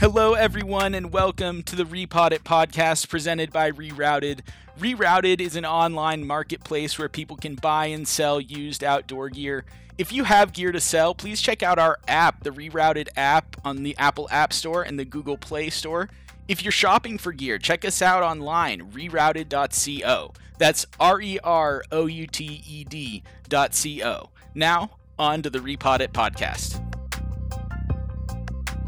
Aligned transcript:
Hello, 0.00 0.32
everyone, 0.32 0.94
and 0.94 1.12
welcome 1.12 1.62
to 1.64 1.76
the 1.76 1.84
Repod 1.84 2.32
It 2.32 2.42
podcast 2.42 3.10
presented 3.10 3.52
by 3.52 3.70
Rerouted. 3.70 4.40
Rerouted 4.78 5.42
is 5.42 5.56
an 5.56 5.66
online 5.66 6.26
marketplace 6.26 6.98
where 6.98 7.10
people 7.10 7.36
can 7.36 7.54
buy 7.54 7.84
and 7.84 8.08
sell 8.08 8.40
used 8.40 8.82
outdoor 8.82 9.28
gear. 9.28 9.66
If 9.98 10.10
you 10.10 10.24
have 10.24 10.54
gear 10.54 10.72
to 10.72 10.80
sell, 10.80 11.14
please 11.14 11.42
check 11.42 11.62
out 11.62 11.78
our 11.78 11.98
app, 12.08 12.44
the 12.44 12.50
Rerouted 12.50 13.08
app, 13.14 13.58
on 13.62 13.82
the 13.82 13.94
Apple 13.98 14.26
App 14.30 14.54
Store 14.54 14.82
and 14.82 14.98
the 14.98 15.04
Google 15.04 15.36
Play 15.36 15.68
Store. 15.68 16.08
If 16.48 16.64
you're 16.64 16.72
shopping 16.72 17.18
for 17.18 17.32
gear, 17.32 17.58
check 17.58 17.84
us 17.84 18.00
out 18.00 18.22
online, 18.22 18.92
rerouted.co. 18.92 20.32
That's 20.56 20.86
R 20.98 21.20
E 21.20 21.38
R 21.44 21.84
O 21.92 22.06
U 22.06 22.26
T 22.26 22.64
E 22.66 22.84
D.co. 22.84 24.30
Now, 24.54 24.96
on 25.18 25.42
to 25.42 25.50
the 25.50 25.58
Repod 25.58 26.00
It 26.00 26.14
podcast. 26.14 26.89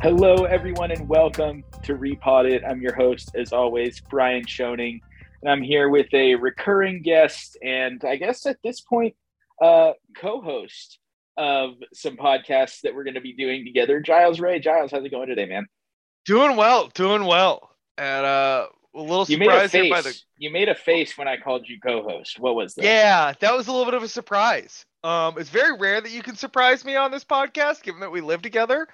Hello, 0.02 0.47
everyone, 0.47 0.91
and 0.91 1.09
welcome 1.09 1.62
to 1.84 1.97
Repod 1.97 2.51
It. 2.51 2.65
I'm 2.69 2.80
your 2.80 2.92
host, 2.92 3.37
as 3.37 3.52
always, 3.52 4.01
Brian 4.11 4.45
Schoening, 4.45 4.98
and 5.41 5.48
I'm 5.48 5.62
here 5.62 5.91
with 5.91 6.12
a 6.12 6.34
recurring 6.34 7.02
guest, 7.02 7.56
and 7.62 8.05
I 8.05 8.16
guess 8.16 8.45
at 8.45 8.56
this 8.65 8.80
point, 8.80 9.15
uh, 9.62 9.92
co-host 10.16 10.98
of 11.37 11.75
some 11.95 12.16
podcasts 12.16 12.80
that 12.80 12.97
we're 12.97 13.05
going 13.05 13.15
to 13.15 13.20
be 13.20 13.33
doing 13.33 13.65
together. 13.65 14.01
Giles 14.01 14.41
Ray, 14.41 14.59
Giles, 14.59 14.91
how's 14.91 15.05
it 15.05 15.11
going 15.11 15.28
today, 15.28 15.47
man? 15.47 15.69
Doing 16.25 16.56
well, 16.56 16.89
doing 16.95 17.25
well, 17.25 17.70
and 17.97 18.27
uh, 18.27 18.66
a 18.97 19.00
little 19.00 19.25
you 19.27 19.39
made 19.39 19.50
a 19.50 19.69
surprised 19.69 19.73
face. 19.73 19.91
by 19.92 20.03
the. 20.03 20.20
You 20.37 20.50
made 20.50 20.69
a 20.69 20.75
face 20.75 21.16
when 21.16 21.28
I 21.28 21.37
called 21.37 21.69
you 21.69 21.78
co-host. 21.78 22.41
What 22.41 22.56
was 22.56 22.75
that? 22.75 22.84
Yeah, 22.84 23.34
that 23.39 23.56
was 23.56 23.69
a 23.69 23.70
little 23.70 23.87
bit 23.87 23.95
of 23.95 24.03
a 24.03 24.09
surprise. 24.09 24.84
Um, 25.05 25.39
it's 25.39 25.50
very 25.50 25.78
rare 25.78 26.00
that 26.00 26.11
you 26.11 26.25
can 26.25 26.34
surprise 26.34 26.84
me 26.84 26.97
on 26.97 27.12
this 27.12 27.25
podcast, 27.25 27.84
given 27.84 28.00
that 28.00 28.11
we 28.11 28.20
live 28.20 28.42
together 28.42 28.89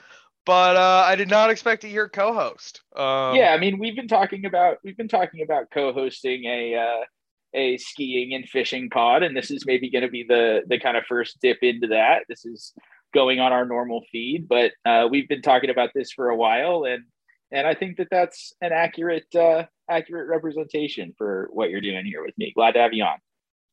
but 0.49 0.77
uh, 0.77 1.05
I 1.07 1.15
did 1.15 1.29
not 1.29 1.51
expect 1.51 1.83
to 1.83 1.91
hear 1.91 2.09
co-host. 2.09 2.81
Um, 2.97 3.37
yeah, 3.37 3.51
I 3.53 3.59
mean, 3.59 3.79
we've 3.79 3.95
been 3.95 4.09
talking 4.09 4.47
about 4.47 4.79
we've 4.83 4.97
been 4.97 5.07
talking 5.07 5.43
about 5.43 5.71
co-hosting 5.71 6.47
a 6.47 6.75
uh, 6.75 7.05
a 7.53 7.77
skiing 7.77 8.33
and 8.33 8.49
fishing 8.49 8.89
pod, 8.89 9.23
and 9.23 9.37
this 9.37 9.51
is 9.51 9.67
maybe 9.67 9.91
going 9.91 10.05
to 10.05 10.11
be 10.11 10.25
the 10.27 10.63
the 10.67 10.81
kind 10.81 10.97
of 10.97 11.05
first 11.05 11.39
dip 11.43 11.59
into 11.61 11.89
that. 11.89 12.23
This 12.31 12.47
is 12.47 12.73
going 13.13 13.41
on 13.41 13.53
our 13.53 13.67
normal 13.67 14.03
feed, 14.11 14.49
but 14.49 14.73
uh, 14.87 15.07
we've 15.11 15.29
been 15.29 15.43
talking 15.43 15.69
about 15.69 15.91
this 15.95 16.13
for 16.13 16.31
a 16.31 16.37
while, 16.37 16.85
and 16.85 17.05
and 17.53 17.67
I 17.67 17.75
think 17.75 17.99
that 17.99 18.09
that's 18.11 18.55
an 18.63 18.73
accurate 18.73 19.27
uh, 19.35 19.65
accurate 19.91 20.31
representation 20.31 21.15
for 21.19 21.51
what 21.53 21.69
you're 21.69 21.83
doing 21.83 22.07
here 22.07 22.25
with 22.25 22.39
me. 22.39 22.53
Glad 22.55 22.73
to 22.73 22.81
have 22.81 22.95
you 22.95 23.05
on. 23.05 23.19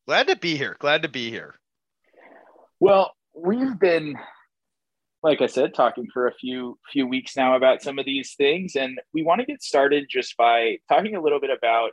Glad 0.08 0.28
to 0.28 0.36
be 0.36 0.58
here. 0.58 0.76
Glad 0.78 1.04
to 1.04 1.10
be 1.10 1.30
here. 1.30 1.56
Well, 2.82 3.14
we've 3.34 3.80
been 3.80 4.18
like 5.26 5.42
I 5.42 5.48
said, 5.48 5.74
talking 5.74 6.08
for 6.14 6.28
a 6.28 6.34
few 6.36 6.78
few 6.94 7.08
weeks 7.08 7.36
now 7.36 7.56
about 7.56 7.82
some 7.82 7.98
of 7.98 8.06
these 8.06 8.36
things, 8.36 8.76
and 8.76 9.00
we 9.12 9.24
want 9.24 9.40
to 9.42 9.46
get 9.46 9.64
started 9.64 10.06
just 10.08 10.38
by 10.38 10.78
talking 10.88 11.16
a 11.16 11.22
little 11.22 11.40
bit 11.40 11.50
about 11.50 11.92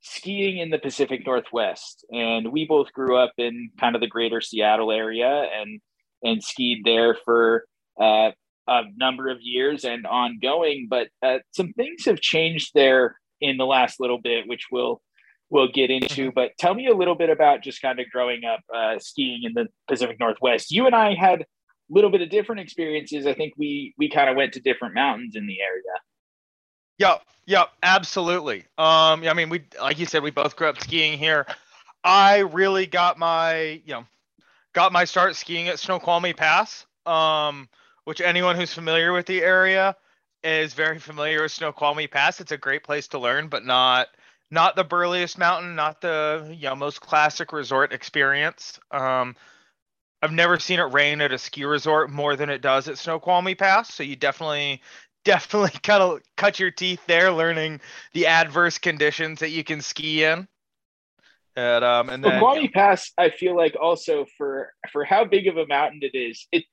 skiing 0.00 0.56
in 0.56 0.70
the 0.70 0.78
Pacific 0.78 1.26
Northwest. 1.26 2.06
And 2.10 2.52
we 2.52 2.64
both 2.64 2.90
grew 2.94 3.18
up 3.18 3.32
in 3.36 3.68
kind 3.78 3.94
of 3.94 4.00
the 4.00 4.06
greater 4.06 4.40
Seattle 4.40 4.90
area 4.90 5.46
and 5.54 5.78
and 6.22 6.42
skied 6.42 6.80
there 6.86 7.18
for 7.26 7.66
uh, 8.00 8.30
a 8.66 8.82
number 8.96 9.28
of 9.28 9.42
years 9.42 9.84
and 9.84 10.06
ongoing. 10.06 10.86
But 10.88 11.08
uh, 11.22 11.40
some 11.50 11.74
things 11.74 12.06
have 12.06 12.20
changed 12.20 12.70
there 12.74 13.16
in 13.42 13.58
the 13.58 13.66
last 13.66 14.00
little 14.00 14.22
bit, 14.22 14.48
which 14.48 14.68
we'll 14.72 15.02
we'll 15.50 15.68
get 15.70 15.90
into. 15.90 16.32
But 16.32 16.52
tell 16.58 16.72
me 16.72 16.86
a 16.86 16.96
little 16.96 17.14
bit 17.14 17.28
about 17.28 17.62
just 17.62 17.82
kind 17.82 18.00
of 18.00 18.06
growing 18.10 18.46
up 18.46 18.60
uh, 18.74 18.98
skiing 19.00 19.42
in 19.42 19.52
the 19.52 19.66
Pacific 19.86 20.18
Northwest. 20.18 20.70
You 20.70 20.86
and 20.86 20.94
I 20.94 21.12
had 21.12 21.44
little 21.90 22.10
bit 22.10 22.22
of 22.22 22.30
different 22.30 22.60
experiences. 22.60 23.26
I 23.26 23.34
think 23.34 23.54
we 23.56 23.94
we 23.98 24.08
kind 24.08 24.30
of 24.30 24.36
went 24.36 24.52
to 24.54 24.60
different 24.60 24.94
mountains 24.94 25.36
in 25.36 25.46
the 25.46 25.60
area. 25.60 25.82
Yep, 26.98 27.22
yep, 27.46 27.70
absolutely. 27.82 28.60
Um, 28.78 29.24
I 29.24 29.34
mean, 29.34 29.48
we 29.48 29.62
like 29.80 29.98
you 29.98 30.06
said, 30.06 30.22
we 30.22 30.30
both 30.30 30.56
grew 30.56 30.68
up 30.68 30.80
skiing 30.80 31.18
here. 31.18 31.46
I 32.04 32.38
really 32.38 32.86
got 32.86 33.18
my, 33.18 33.80
you 33.84 33.94
know, 33.94 34.06
got 34.74 34.92
my 34.92 35.04
start 35.04 35.36
skiing 35.36 35.68
at 35.68 35.78
Snoqualmie 35.78 36.34
Pass. 36.34 36.86
Um, 37.06 37.68
which 38.04 38.20
anyone 38.20 38.56
who's 38.56 38.72
familiar 38.72 39.12
with 39.12 39.26
the 39.26 39.42
area 39.42 39.96
is 40.42 40.74
very 40.74 40.98
familiar 40.98 41.42
with 41.42 41.52
Snoqualmie 41.52 42.06
Pass. 42.06 42.40
It's 42.40 42.52
a 42.52 42.58
great 42.58 42.84
place 42.84 43.08
to 43.08 43.18
learn, 43.18 43.48
but 43.48 43.64
not 43.64 44.08
not 44.50 44.76
the 44.76 44.84
burliest 44.84 45.38
mountain, 45.38 45.74
not 45.74 46.00
the 46.00 46.54
you 46.56 46.68
know 46.68 46.76
most 46.76 47.00
classic 47.00 47.52
resort 47.52 47.92
experience. 47.92 48.78
Um, 48.90 49.36
I've 50.24 50.32
never 50.32 50.58
seen 50.58 50.80
it 50.80 50.84
rain 50.84 51.20
at 51.20 51.32
a 51.32 51.38
ski 51.38 51.66
resort 51.66 52.08
more 52.08 52.34
than 52.34 52.48
it 52.48 52.62
does 52.62 52.88
at 52.88 52.96
Snoqualmie 52.96 53.54
Pass. 53.54 53.92
So 53.92 54.02
you 54.02 54.16
definitely, 54.16 54.80
definitely 55.26 55.78
cut 55.82 56.00
a, 56.00 56.20
cut 56.38 56.58
your 56.58 56.70
teeth 56.70 57.04
there, 57.06 57.30
learning 57.30 57.82
the 58.14 58.26
adverse 58.26 58.78
conditions 58.78 59.40
that 59.40 59.50
you 59.50 59.62
can 59.62 59.82
ski 59.82 60.24
in. 60.24 60.48
And 61.56 61.84
um, 61.84 62.08
and 62.08 62.24
then 62.24 62.32
Snoqualmie 62.32 62.68
Pass, 62.68 63.12
I 63.18 63.28
feel 63.28 63.54
like 63.54 63.76
also 63.78 64.24
for 64.38 64.72
for 64.90 65.04
how 65.04 65.26
big 65.26 65.46
of 65.46 65.58
a 65.58 65.66
mountain 65.66 66.00
it 66.02 66.16
is, 66.16 66.48
it 66.52 66.64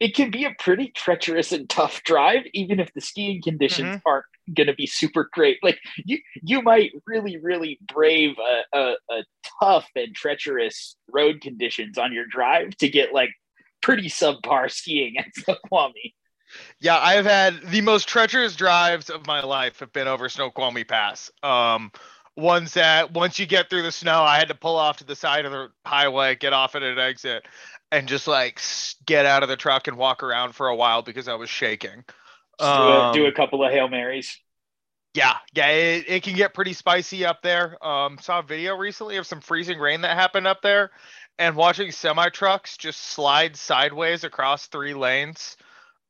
it 0.00 0.14
can 0.14 0.30
be 0.30 0.44
a 0.44 0.54
pretty 0.58 0.92
treacherous 0.94 1.52
and 1.52 1.68
tough 1.68 2.02
drive, 2.04 2.42
even 2.54 2.78
if 2.78 2.92
the 2.94 3.00
skiing 3.00 3.42
conditions 3.42 3.96
mm-hmm. 3.96 4.08
aren't 4.08 4.26
going 4.54 4.68
to 4.68 4.74
be 4.74 4.86
super 4.86 5.28
great. 5.32 5.58
Like 5.62 5.78
you, 6.04 6.18
you 6.42 6.62
might 6.62 6.92
really, 7.06 7.36
really 7.38 7.78
brave 7.92 8.36
a, 8.38 8.78
a, 8.78 8.94
a, 9.10 9.24
tough 9.60 9.88
and 9.96 10.14
treacherous 10.14 10.96
road 11.12 11.40
conditions 11.40 11.98
on 11.98 12.12
your 12.12 12.26
drive 12.30 12.76
to 12.76 12.88
get 12.88 13.12
like 13.12 13.30
pretty 13.80 14.08
subpar 14.08 14.70
skiing 14.70 15.18
at 15.18 15.26
Snoqualmie. 15.34 16.14
Yeah, 16.80 16.98
I've 16.98 17.26
had 17.26 17.60
the 17.66 17.80
most 17.80 18.08
treacherous 18.08 18.56
drives 18.56 19.10
of 19.10 19.26
my 19.26 19.42
life 19.42 19.80
have 19.80 19.92
been 19.92 20.08
over 20.08 20.28
Snoqualmie 20.28 20.84
Pass. 20.84 21.30
Um, 21.42 21.90
ones 22.36 22.74
that 22.74 23.12
once 23.12 23.38
you 23.38 23.46
get 23.46 23.68
through 23.68 23.82
the 23.82 23.92
snow, 23.92 24.22
I 24.22 24.38
had 24.38 24.48
to 24.48 24.54
pull 24.54 24.76
off 24.76 24.98
to 24.98 25.04
the 25.04 25.16
side 25.16 25.44
of 25.44 25.52
the 25.52 25.68
highway, 25.84 26.36
get 26.36 26.52
off 26.52 26.74
at 26.74 26.82
an 26.82 26.98
exit, 26.98 27.44
and 27.90 28.08
just 28.08 28.26
like 28.26 28.60
get 29.06 29.26
out 29.26 29.42
of 29.42 29.48
the 29.48 29.56
truck 29.56 29.88
and 29.88 29.96
walk 29.96 30.22
around 30.22 30.54
for 30.54 30.68
a 30.68 30.76
while 30.76 31.02
because 31.02 31.28
I 31.28 31.34
was 31.34 31.50
shaking. 31.50 32.04
Um, 32.60 33.12
do, 33.14 33.20
a, 33.20 33.24
do, 33.24 33.26
a, 33.26 33.32
couple 33.32 33.64
of 33.64 33.72
hail 33.72 33.88
marys. 33.88 34.38
Yeah, 35.14 35.36
yeah, 35.54 35.68
it, 35.68 36.04
it 36.08 36.22
can 36.22 36.34
get 36.34 36.54
pretty 36.54 36.72
spicy 36.72 37.24
up 37.24 37.42
there. 37.42 37.82
Um, 37.84 38.18
saw 38.18 38.40
a 38.40 38.42
video 38.42 38.76
recently 38.76 39.16
of 39.16 39.26
some 39.26 39.40
freezing 39.40 39.78
rain 39.78 40.02
that 40.02 40.16
happened 40.16 40.46
up 40.46 40.60
there, 40.62 40.90
and 41.38 41.56
watching 41.56 41.90
semi 41.90 42.28
trucks 42.28 42.76
just 42.76 43.00
slide 43.00 43.56
sideways 43.56 44.24
across 44.24 44.66
three 44.66 44.94
lanes. 44.94 45.56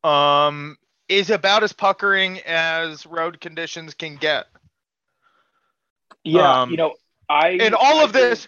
Um, 0.04 0.76
is 1.08 1.30
about 1.30 1.62
as 1.62 1.72
puckering 1.72 2.40
as 2.40 3.06
road 3.06 3.40
conditions 3.40 3.94
can 3.94 4.16
get. 4.16 4.46
Yeah, 6.24 6.62
um, 6.62 6.70
you 6.70 6.76
know, 6.76 6.94
I 7.28 7.50
and 7.60 7.74
all 7.74 8.00
I 8.00 8.04
of 8.04 8.12
this 8.12 8.46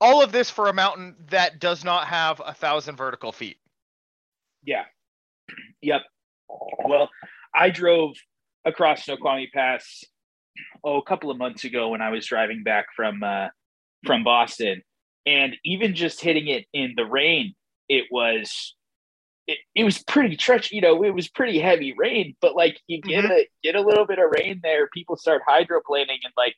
all 0.00 0.22
of 0.22 0.32
this 0.32 0.50
for 0.50 0.68
a 0.68 0.72
mountain 0.72 1.14
that 1.28 1.60
does 1.60 1.84
not 1.84 2.06
have 2.06 2.40
a 2.44 2.54
thousand 2.54 2.96
vertical 2.96 3.32
feet. 3.32 3.58
Yeah. 4.64 4.84
Yep. 5.82 6.02
Well, 6.84 7.08
I 7.54 7.70
drove 7.70 8.14
across 8.66 9.04
Snoqualmie 9.04 9.50
Pass 9.54 10.04
oh 10.84 10.98
a 10.98 11.02
couple 11.02 11.30
of 11.30 11.38
months 11.38 11.64
ago 11.64 11.88
when 11.88 12.02
I 12.02 12.10
was 12.10 12.26
driving 12.26 12.62
back 12.62 12.86
from 12.94 13.22
uh, 13.22 13.48
from 14.04 14.24
Boston, 14.24 14.82
and 15.24 15.56
even 15.64 15.94
just 15.94 16.20
hitting 16.20 16.48
it 16.48 16.66
in 16.74 16.92
the 16.96 17.04
rain, 17.04 17.54
it 17.88 18.04
was 18.10 18.74
it, 19.46 19.58
it 19.74 19.84
was 19.84 20.02
pretty 20.02 20.36
treacherous. 20.36 20.72
You 20.72 20.82
know, 20.82 21.02
it 21.02 21.14
was 21.14 21.28
pretty 21.28 21.58
heavy 21.58 21.94
rain, 21.96 22.36
but 22.40 22.54
like 22.54 22.78
you 22.86 23.00
get 23.00 23.24
mm-hmm. 23.24 23.32
a 23.32 23.48
get 23.62 23.74
a 23.74 23.80
little 23.80 24.06
bit 24.06 24.18
of 24.18 24.30
rain 24.30 24.60
there, 24.62 24.88
people 24.88 25.16
start 25.16 25.42
hydroplaning, 25.48 26.18
and 26.24 26.32
like 26.36 26.56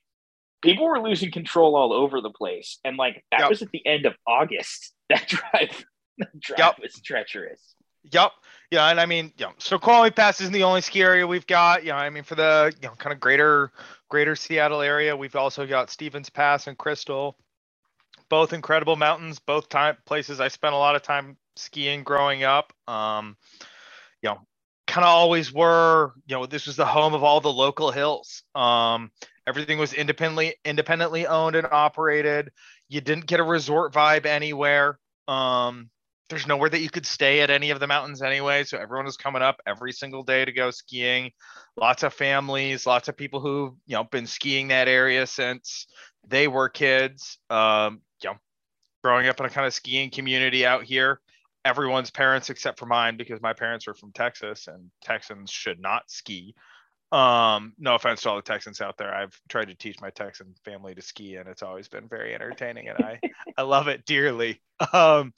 people 0.63 0.87
were 0.87 1.01
losing 1.01 1.31
control 1.31 1.77
all 1.77 1.93
over 1.93 2.21
the 2.21 2.31
place. 2.31 2.79
And 2.85 2.97
like 2.97 3.25
that 3.31 3.41
yep. 3.41 3.51
was 3.51 3.63
at 3.63 3.71
the 3.71 3.87
end 3.87 4.07
of 4.07 4.15
August. 4.27 4.95
That 5.11 5.29
drive, 5.29 5.85
that 6.17 6.41
drive 6.41 6.59
yep. 6.59 6.77
was 6.81 6.95
treacherous. 7.05 7.75
Yep. 8.11 8.33
Yeah, 8.71 8.89
and 8.89 8.99
I 8.99 9.05
mean, 9.05 9.31
you 9.37 9.45
know, 9.45 9.53
Snoqualmie 9.59 10.11
Pass 10.11 10.41
isn't 10.41 10.55
the 10.55 10.63
only 10.63 10.81
ski 10.81 11.03
area 11.03 11.27
we've 11.27 11.47
got. 11.47 11.85
You 11.85 11.91
know, 11.91 11.99
I 11.99 12.09
mean, 12.09 12.23
for 12.23 12.35
the 12.35 12.73
you 12.81 12.89
know 12.89 12.95
kind 12.95 13.13
of 13.13 13.21
greater 13.21 13.73
greater 14.09 14.35
Seattle 14.35 14.81
area, 14.81 15.15
we've 15.15 15.37
also 15.37 15.67
got 15.67 15.91
Stevens 15.91 16.31
Pass 16.31 16.67
and 16.67 16.79
Crystal, 16.79 17.37
both 18.31 18.55
incredible 18.55 18.97
mountains, 18.97 19.39
both 19.39 19.69
time 19.69 19.99
places 20.07 20.41
I 20.41 20.49
spent 20.49 20.73
a 20.73 20.79
lot 20.79 20.97
of 20.97 21.03
time 21.03 21.37
skiing 21.57 22.03
growing 22.03 22.45
up. 22.45 22.73
Um, 22.89 23.37
you 24.23 24.31
know, 24.31 24.39
kind 24.87 25.05
of 25.05 25.11
always 25.11 25.53
were. 25.53 26.15
You 26.25 26.37
know, 26.37 26.47
this 26.47 26.67
was 26.67 26.77
the 26.77 26.87
home 26.87 27.13
of 27.13 27.23
all 27.23 27.43
the 27.43 27.53
local 27.53 27.91
hills. 27.91 28.43
Um, 28.55 29.11
Everything 29.47 29.79
was 29.79 29.93
independently 29.93 30.57
independently 30.65 31.27
owned 31.27 31.57
and 31.57 31.67
operated. 31.71 32.51
You 32.89 33.01
didn't 33.01 33.27
get 33.27 33.41
a 33.41 33.45
resort 33.45 33.93
vibe 33.93 34.27
anywhere. 34.27 34.99
Um, 35.29 35.91
there's 36.31 36.47
nowhere 36.47 36.71
that 36.71 36.81
you 36.81 36.91
could 36.91 37.07
stay 37.07 37.41
at 37.41 37.51
any 37.51 37.71
of 37.71 37.81
the 37.81 37.87
mountains 37.87 38.23
anyway. 38.23 38.65
So 38.65 38.79
everyone 38.79 39.05
was 39.07 39.17
coming 39.17 39.43
up 39.43 39.61
every 39.67 39.93
single 39.93 40.23
day 40.23 40.45
to 40.45 40.53
go 40.53 40.71
skiing. 40.71 41.33
Lots 41.77 42.03
of 42.05 42.15
families, 42.15 42.87
lots 42.87 43.09
of 43.09 43.17
people 43.17 43.41
who 43.41 43.77
you 43.87 43.97
know 43.97 44.05
been 44.05 44.27
skiing 44.27 44.69
that 44.69 44.89
area 44.89 45.27
since 45.27 45.87
they 46.27 46.49
were 46.49 46.69
kids. 46.69 47.39
Um, 47.51 48.03
you 48.23 48.31
know, 48.31 48.37
growing 49.05 49.29
up 49.29 49.41
in 49.41 49.47
a 49.47 49.51
kind 49.51 49.67
of 49.67 49.75
skiing 49.75 50.11
community 50.11 50.67
out 50.67 50.85
here. 50.85 51.21
everyone's 51.65 52.11
parents 52.11 52.51
except 52.51 52.79
for 52.79 52.87
mine 52.87 53.17
because 53.17 53.41
my 53.41 53.53
parents 53.53 53.87
are 53.89 53.95
from 53.95 54.13
Texas 54.13 54.67
and 54.69 54.91
Texans 55.03 55.51
should 55.51 55.81
not 55.81 56.11
ski. 56.11 56.55
Um, 57.13 57.75
no 57.79 57.95
offense 57.95 58.23
to 58.23 58.31
all 58.31 58.37
the 58.37 58.43
Texans 58.43 58.81
out 58.81 58.97
there. 58.97 59.15
I've 59.15 59.39
tried 59.51 59.67
to 59.67 59.75
teach 59.75 60.01
my 60.01 60.09
Texan 60.09 60.55
family 60.65 60.95
to 60.95 61.03
ski 61.03 61.37
and 61.37 61.47
it's 61.47 61.63
always 61.63 61.87
been 61.87 62.09
very 62.09 62.35
entertaining 62.35 62.89
and 62.89 62.99
I 63.05 63.21
I 63.59 63.63
love 63.63 63.89
it 63.89 64.07
dearly. 64.07 64.63
Um, 64.93 65.35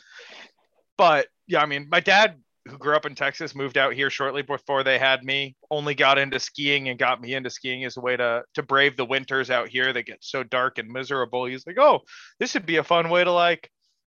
but 0.96 1.26
yeah, 1.48 1.60
I 1.60 1.66
mean, 1.66 1.88
my 1.90 1.98
dad 1.98 2.36
who 2.68 2.78
grew 2.78 2.94
up 2.94 3.06
in 3.06 3.14
Texas 3.14 3.54
moved 3.54 3.76
out 3.76 3.92
here 3.92 4.08
shortly 4.08 4.42
before 4.42 4.84
they 4.84 4.98
had 4.98 5.22
me. 5.24 5.56
Only 5.70 5.94
got 5.94 6.16
into 6.16 6.38
skiing 6.38 6.88
and 6.88 6.98
got 6.98 7.20
me 7.20 7.34
into 7.34 7.50
skiing 7.50 7.84
as 7.84 7.96
a 7.96 8.00
way 8.00 8.16
to 8.16 8.44
to 8.54 8.62
brave 8.62 8.96
the 8.96 9.04
winters 9.04 9.50
out 9.50 9.68
here 9.68 9.92
that 9.92 10.06
get 10.06 10.22
so 10.22 10.44
dark 10.44 10.78
and 10.78 10.88
miserable. 10.88 11.44
He's 11.44 11.66
like, 11.66 11.78
"Oh, 11.78 12.02
this 12.38 12.54
would 12.54 12.66
be 12.66 12.76
a 12.76 12.84
fun 12.84 13.10
way 13.10 13.24
to 13.24 13.32
like 13.32 13.68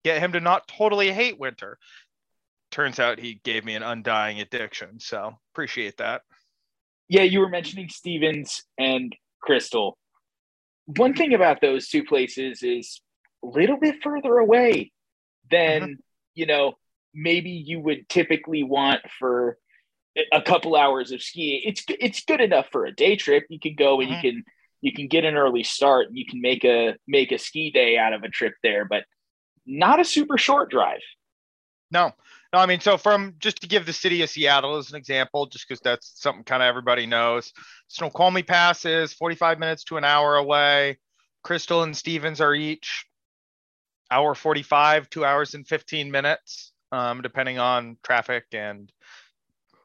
get 0.05 0.21
him 0.21 0.33
to 0.33 0.41
not 0.41 0.69
totally 0.69 1.13
hate 1.13 1.39
winter." 1.39 1.77
Turns 2.71 3.01
out 3.01 3.19
he 3.19 3.41
gave 3.45 3.65
me 3.65 3.75
an 3.75 3.83
undying 3.83 4.41
addiction, 4.41 5.01
so 5.01 5.37
appreciate 5.53 5.97
that 5.99 6.23
yeah, 7.09 7.23
you 7.23 7.41
were 7.41 7.49
mentioning 7.49 7.89
Stevens 7.89 8.65
and 8.79 9.15
Crystal. 9.41 9.97
One 10.87 11.15
thing 11.15 11.35
about 11.35 11.61
those 11.61 11.89
two 11.89 12.05
places 12.05 12.63
is 12.63 13.01
a 13.45 13.47
little 13.47 13.79
bit 13.79 13.97
further 14.03 14.39
away 14.39 14.93
than, 15.51 15.83
mm-hmm. 15.83 15.93
you 16.35 16.47
know, 16.47 16.75
maybe 17.15 17.51
you 17.51 17.81
would 17.81 18.09
typically 18.09 18.63
want 18.63 19.01
for 19.19 19.59
a 20.33 20.43
couple 20.43 20.77
hours 20.77 21.13
of 21.13 21.23
skiing. 21.23 21.63
It's 21.65 21.85
it's 21.89 22.25
good 22.25 22.41
enough 22.41 22.69
for 22.71 22.87
a 22.87 22.95
day 22.95 23.17
trip. 23.17 23.45
You 23.49 23.61
can 23.61 23.75
go 23.75 24.01
and 24.01 24.11
mm-hmm. 24.11 24.27
you 24.27 24.33
can 24.33 24.45
you 24.81 24.93
can 24.93 25.09
get 25.09 25.25
an 25.25 25.37
early 25.37 25.63
start 25.63 26.09
and 26.09 26.17
you 26.17 26.27
can 26.27 26.41
make 26.41 26.65
a 26.65 26.97
make 27.07 27.33
a 27.33 27.39
ski 27.39 27.71
day 27.71 27.97
out 27.97 28.13
of 28.13 28.23
a 28.23 28.29
trip 28.29 28.55
there, 28.63 28.85
but 28.85 29.05
not 29.67 30.01
a 30.01 30.05
super 30.05 30.39
short 30.39 30.71
drive. 30.71 31.01
No, 31.91 32.13
no, 32.53 32.61
I 32.61 32.67
mean, 32.67 32.81
so 32.81 32.97
from 32.97 33.35
just 33.39 33.61
to 33.61 33.69
give 33.69 33.85
the 33.85 33.93
city 33.93 34.23
of 34.23 34.31
Seattle 34.31 34.77
as 34.77 34.91
an 34.91 34.97
example, 34.97 35.47
just 35.47 35.69
because 35.69 35.81
that's 35.81 36.13
something 36.21 36.45
kind 36.45 36.63
of 36.63 36.67
everybody 36.67 37.05
knows. 37.05 37.53
Snoqualmie 37.89 38.43
Pass 38.43 38.87
is 38.87 39.13
45 39.13 39.59
minutes 39.59 39.85
to 39.85 39.99
an 39.99 40.05
hour 40.05 40.37
away. 40.37 40.99
Crystal 41.43 41.83
and 41.83 41.97
Stevens 41.97 42.41
are 42.41 42.55
each 42.55 43.07
hour 44.11 44.35
45, 44.35 45.11
two 45.11 45.25
hours 45.25 45.55
and 45.55 45.69
15 45.69 46.11
minutes, 46.11 46.73
um, 46.91 47.21
depending 47.21 47.59
on 47.59 47.99
traffic 48.03 48.45
and 48.53 48.91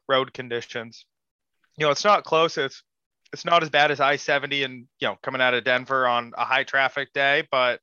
road 0.08 0.34
conditions. 0.34 1.06
You 1.78 1.86
know, 1.86 1.92
it's 1.92 2.06
not 2.06 2.24
close. 2.24 2.58
It's 2.58 2.82
it's 3.34 3.46
not 3.46 3.64
as 3.64 3.70
bad 3.70 3.90
as 3.90 4.00
I-70 4.00 4.64
and 4.64 4.88
you 5.00 5.08
know 5.08 5.18
coming 5.22 5.42
out 5.42 5.56
of 5.56 5.64
Denver 5.64 6.08
on 6.08 6.34
a 6.38 6.46
high 6.46 6.64
traffic 6.64 7.12
day, 7.14 7.46
but 7.52 7.82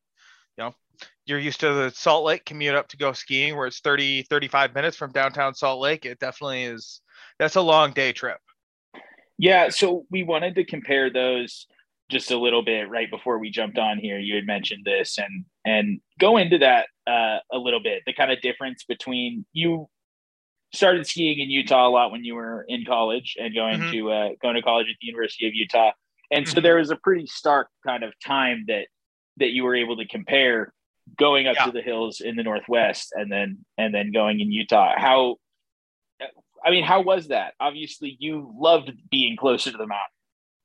you're 1.30 1.38
used 1.38 1.60
to 1.60 1.72
the 1.72 1.90
Salt 1.94 2.24
Lake 2.24 2.44
commute 2.44 2.74
up 2.74 2.88
to 2.88 2.96
go 2.96 3.12
skiing 3.12 3.56
where 3.56 3.68
it's 3.68 3.80
30 3.80 4.22
35 4.24 4.74
minutes 4.74 4.96
from 4.96 5.12
downtown 5.12 5.54
Salt 5.54 5.80
Lake 5.80 6.04
it 6.04 6.18
definitely 6.18 6.64
is 6.64 7.00
that's 7.38 7.56
a 7.56 7.60
long 7.60 7.92
day 7.92 8.12
trip 8.12 8.38
yeah 9.38 9.68
so 9.70 10.04
we 10.10 10.22
wanted 10.24 10.56
to 10.56 10.64
compare 10.64 11.10
those 11.10 11.66
just 12.10 12.32
a 12.32 12.38
little 12.38 12.62
bit 12.62 12.90
right 12.90 13.10
before 13.10 13.38
we 13.38 13.50
jumped 13.50 13.78
on 13.78 13.96
here 13.96 14.18
you 14.18 14.34
had 14.34 14.44
mentioned 14.44 14.84
this 14.84 15.16
and 15.18 15.44
and 15.64 16.00
go 16.18 16.36
into 16.36 16.58
that 16.58 16.88
uh, 17.06 17.38
a 17.52 17.58
little 17.58 17.80
bit 17.80 18.02
the 18.04 18.12
kind 18.12 18.32
of 18.32 18.40
difference 18.40 18.84
between 18.84 19.46
you 19.52 19.88
started 20.72 21.06
skiing 21.06 21.40
in 21.40 21.50
Utah 21.50 21.88
a 21.88 21.90
lot 21.90 22.12
when 22.12 22.24
you 22.24 22.34
were 22.34 22.64
in 22.68 22.84
college 22.84 23.36
and 23.40 23.54
going 23.54 23.80
mm-hmm. 23.80 23.92
to 23.92 24.10
uh, 24.10 24.28
going 24.42 24.56
to 24.56 24.62
college 24.62 24.88
at 24.88 24.96
the 25.00 25.06
University 25.06 25.46
of 25.46 25.54
Utah 25.54 25.92
and 26.32 26.46
so 26.46 26.54
mm-hmm. 26.54 26.62
there 26.62 26.76
was 26.76 26.90
a 26.90 26.96
pretty 26.96 27.26
stark 27.26 27.68
kind 27.86 28.02
of 28.02 28.12
time 28.24 28.64
that 28.66 28.86
that 29.36 29.50
you 29.50 29.62
were 29.64 29.74
able 29.74 29.96
to 29.96 30.06
compare 30.06 30.72
going 31.18 31.46
up 31.46 31.56
yeah. 31.56 31.66
to 31.66 31.72
the 31.72 31.82
hills 31.82 32.20
in 32.20 32.36
the 32.36 32.42
northwest 32.42 33.12
and 33.14 33.30
then 33.30 33.58
and 33.78 33.94
then 33.94 34.12
going 34.12 34.40
in 34.40 34.50
Utah. 34.50 34.94
How 34.96 35.36
I 36.64 36.70
mean, 36.70 36.84
how 36.84 37.00
was 37.00 37.28
that? 37.28 37.54
Obviously, 37.60 38.16
you 38.18 38.52
loved 38.56 38.92
being 39.10 39.36
closer 39.36 39.70
to 39.70 39.76
the 39.76 39.86
mountain. 39.86 40.06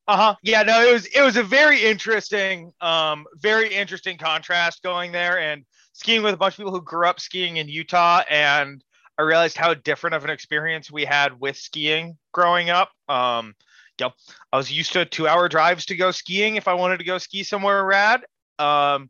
Uh 0.07 0.18
huh. 0.18 0.36
Yeah. 0.44 0.63
No, 0.63 0.81
it 0.81 0.94
was 0.94 1.06
it 1.07 1.21
was 1.21 1.38
a 1.38 1.44
very 1.44 1.83
interesting, 1.83 2.71
um, 2.81 3.25
very 3.38 3.74
interesting 3.74 4.18
contrast 4.18 4.83
going 4.83 5.12
there 5.12 5.39
and 5.39 5.65
skiing 5.94 6.21
with 6.21 6.33
a 6.33 6.38
bunch 6.38 6.53
of 6.53 6.57
people 6.57 6.71
who 6.71 6.81
grew 6.81 7.07
up 7.07 7.19
skiing 7.19 7.57
in 7.57 7.68
Utah, 7.68 8.21
and 8.30 8.83
I 9.18 9.24
realized 9.24 9.57
how 9.57 9.74
different 9.74 10.15
of 10.15 10.24
an 10.24 10.30
experience 10.30 10.92
we 10.92 11.06
had 11.06 11.39
with 11.39 11.57
skiing 11.57 12.18
growing 12.33 12.69
up. 12.69 12.92
Um, 13.07 13.56
you 14.00 14.06
know, 14.06 14.13
I 14.51 14.57
was 14.57 14.71
used 14.71 14.94
to 14.94 15.06
two 15.06 15.27
hour 15.27 15.47
drives 15.47 15.86
to 15.86 15.95
go 15.95 16.12
skiing 16.12 16.57
if 16.57 16.68
I 16.68 16.74
wanted 16.74 16.97
to 16.97 17.06
go 17.06 17.18
ski 17.18 17.44
somewhere 17.44 17.83
rad. 17.83 18.21
Um, 18.59 19.09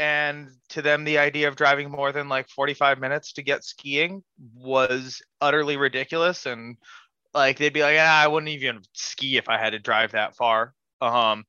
and 0.00 0.48
to 0.70 0.80
them 0.80 1.04
the 1.04 1.18
idea 1.18 1.46
of 1.46 1.56
driving 1.56 1.90
more 1.90 2.10
than 2.10 2.30
like 2.30 2.48
45 2.48 2.98
minutes 2.98 3.34
to 3.34 3.42
get 3.42 3.64
skiing 3.64 4.24
was 4.54 5.20
utterly 5.42 5.76
ridiculous. 5.76 6.46
And 6.46 6.78
like 7.34 7.58
they'd 7.58 7.74
be 7.74 7.82
like 7.82 7.98
ah, 8.00 8.22
i 8.22 8.26
wouldn't 8.26 8.48
even 8.48 8.80
ski 8.94 9.36
if 9.36 9.48
i 9.48 9.58
had 9.58 9.70
to 9.70 9.78
drive 9.78 10.12
that 10.12 10.34
far. 10.36 10.72
Um 11.02 11.44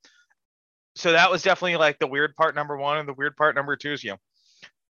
so 0.96 1.14
that 1.14 1.32
was 1.32 1.44
definitely 1.44 1.78
like 1.78 1.98
the 2.00 2.08
weird 2.08 2.36
part 2.36 2.54
number 2.54 2.76
one. 2.76 2.98
And 2.98 3.08
the 3.08 3.14
weird 3.14 3.38
part 3.38 3.56
number 3.56 3.78
two 3.78 3.94
is 3.94 4.04
you 4.04 4.12
know 4.12 4.18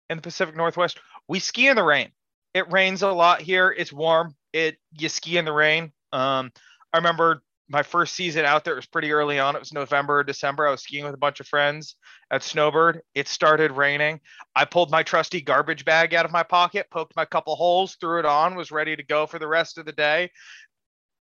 in 0.09 0.17
the 0.17 0.23
pacific 0.23 0.57
northwest 0.57 0.99
we 1.29 1.39
ski 1.39 1.69
in 1.69 1.77
the 1.77 1.85
rain. 1.85 2.13
It 2.55 2.73
rains 2.73 3.03
a 3.03 3.13
lot 3.13 3.43
here. 3.43 3.75
It's 3.77 3.93
warm. 3.93 4.35
It 4.55 4.79
you 4.99 5.11
ski 5.11 5.37
in 5.37 5.45
the 5.45 5.53
rain. 5.53 5.93
Um 6.13 6.51
i 6.95 6.97
remember 6.97 7.43
my 7.71 7.85
first 7.85 8.15
season 8.15 8.45
out 8.45 8.65
there 8.65 8.75
was 8.75 8.87
pretty 8.87 9.13
early 9.13 9.39
on. 9.39 9.55
It 9.55 9.61
was 9.61 9.73
November 9.73 10.19
or 10.19 10.25
December. 10.25 10.67
I 10.67 10.73
was 10.73 10.83
skiing 10.83 11.05
with 11.05 11.15
a 11.15 11.19
bunch 11.19 11.39
of 11.39 11.47
friends 11.47 11.95
at 12.33 12.43
Snowbird. 12.43 13.03
It 13.15 13.29
started 13.29 13.71
raining. 13.71 14.21
I 14.57 14.65
pulled 14.65 14.91
my 14.91 15.05
trusty 15.05 15.41
garbage 15.41 15.85
bag 15.85 16.13
out 16.13 16.25
of 16.25 16.33
my 16.33 16.43
pocket, 16.43 16.89
poked 16.91 17.15
my 17.15 17.25
couple 17.25 17.55
holes, 17.55 17.97
threw 18.01 18.19
it 18.19 18.27
on, 18.27 18.57
was 18.57 18.73
ready 18.73 18.97
to 18.97 19.05
go 19.05 19.25
for 19.25 19.39
the 19.39 19.47
rest 19.47 19.79
of 19.79 19.87
the 19.87 19.93
day. 19.93 20.31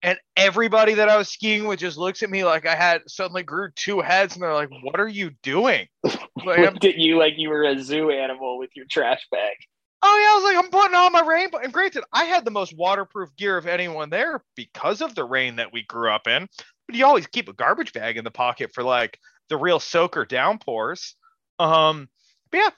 And 0.02 0.18
everybody 0.36 0.92
that 0.94 1.08
I 1.08 1.16
was 1.16 1.30
skiing 1.30 1.66
with 1.66 1.80
just 1.80 1.96
looks 1.96 2.22
at 2.22 2.28
me 2.28 2.44
like 2.44 2.66
I 2.66 2.74
had 2.74 3.00
suddenly 3.06 3.42
grew 3.42 3.70
two 3.74 4.00
heads, 4.02 4.34
and 4.34 4.42
they're 4.42 4.52
like, 4.52 4.68
"What 4.82 5.00
are 5.00 5.08
you 5.08 5.30
doing?" 5.42 5.88
Like, 6.44 6.58
Looked 6.58 6.84
at 6.84 6.96
you 6.96 7.18
like 7.18 7.32
you 7.38 7.48
were 7.48 7.64
a 7.64 7.82
zoo 7.82 8.10
animal 8.10 8.58
with 8.58 8.70
your 8.76 8.84
trash 8.90 9.26
bag. 9.32 9.56
Oh 10.02 10.18
yeah, 10.18 10.32
I 10.32 10.34
was 10.34 10.44
like, 10.44 10.64
I'm 10.64 10.70
putting 10.70 10.96
on 10.96 11.12
my 11.12 11.22
rainbow. 11.22 11.58
And 11.58 11.72
granted, 11.72 12.04
I 12.12 12.24
had 12.24 12.44
the 12.44 12.50
most 12.50 12.76
waterproof 12.76 13.34
gear 13.36 13.56
of 13.56 13.66
anyone 13.66 14.10
there 14.10 14.42
because 14.54 15.00
of 15.00 15.14
the 15.14 15.24
rain 15.24 15.56
that 15.56 15.72
we 15.72 15.82
grew 15.82 16.10
up 16.10 16.26
in. 16.26 16.48
But 16.86 16.96
you 16.96 17.06
always 17.06 17.26
keep 17.26 17.48
a 17.48 17.54
garbage 17.54 17.92
bag 17.92 18.16
in 18.16 18.24
the 18.24 18.30
pocket 18.30 18.72
for 18.72 18.82
like 18.82 19.18
the 19.48 19.56
real 19.56 19.80
soaker 19.80 20.24
downpours. 20.24 21.16
Um, 21.58 22.08
but 22.50 22.58
yeah, 22.58 22.70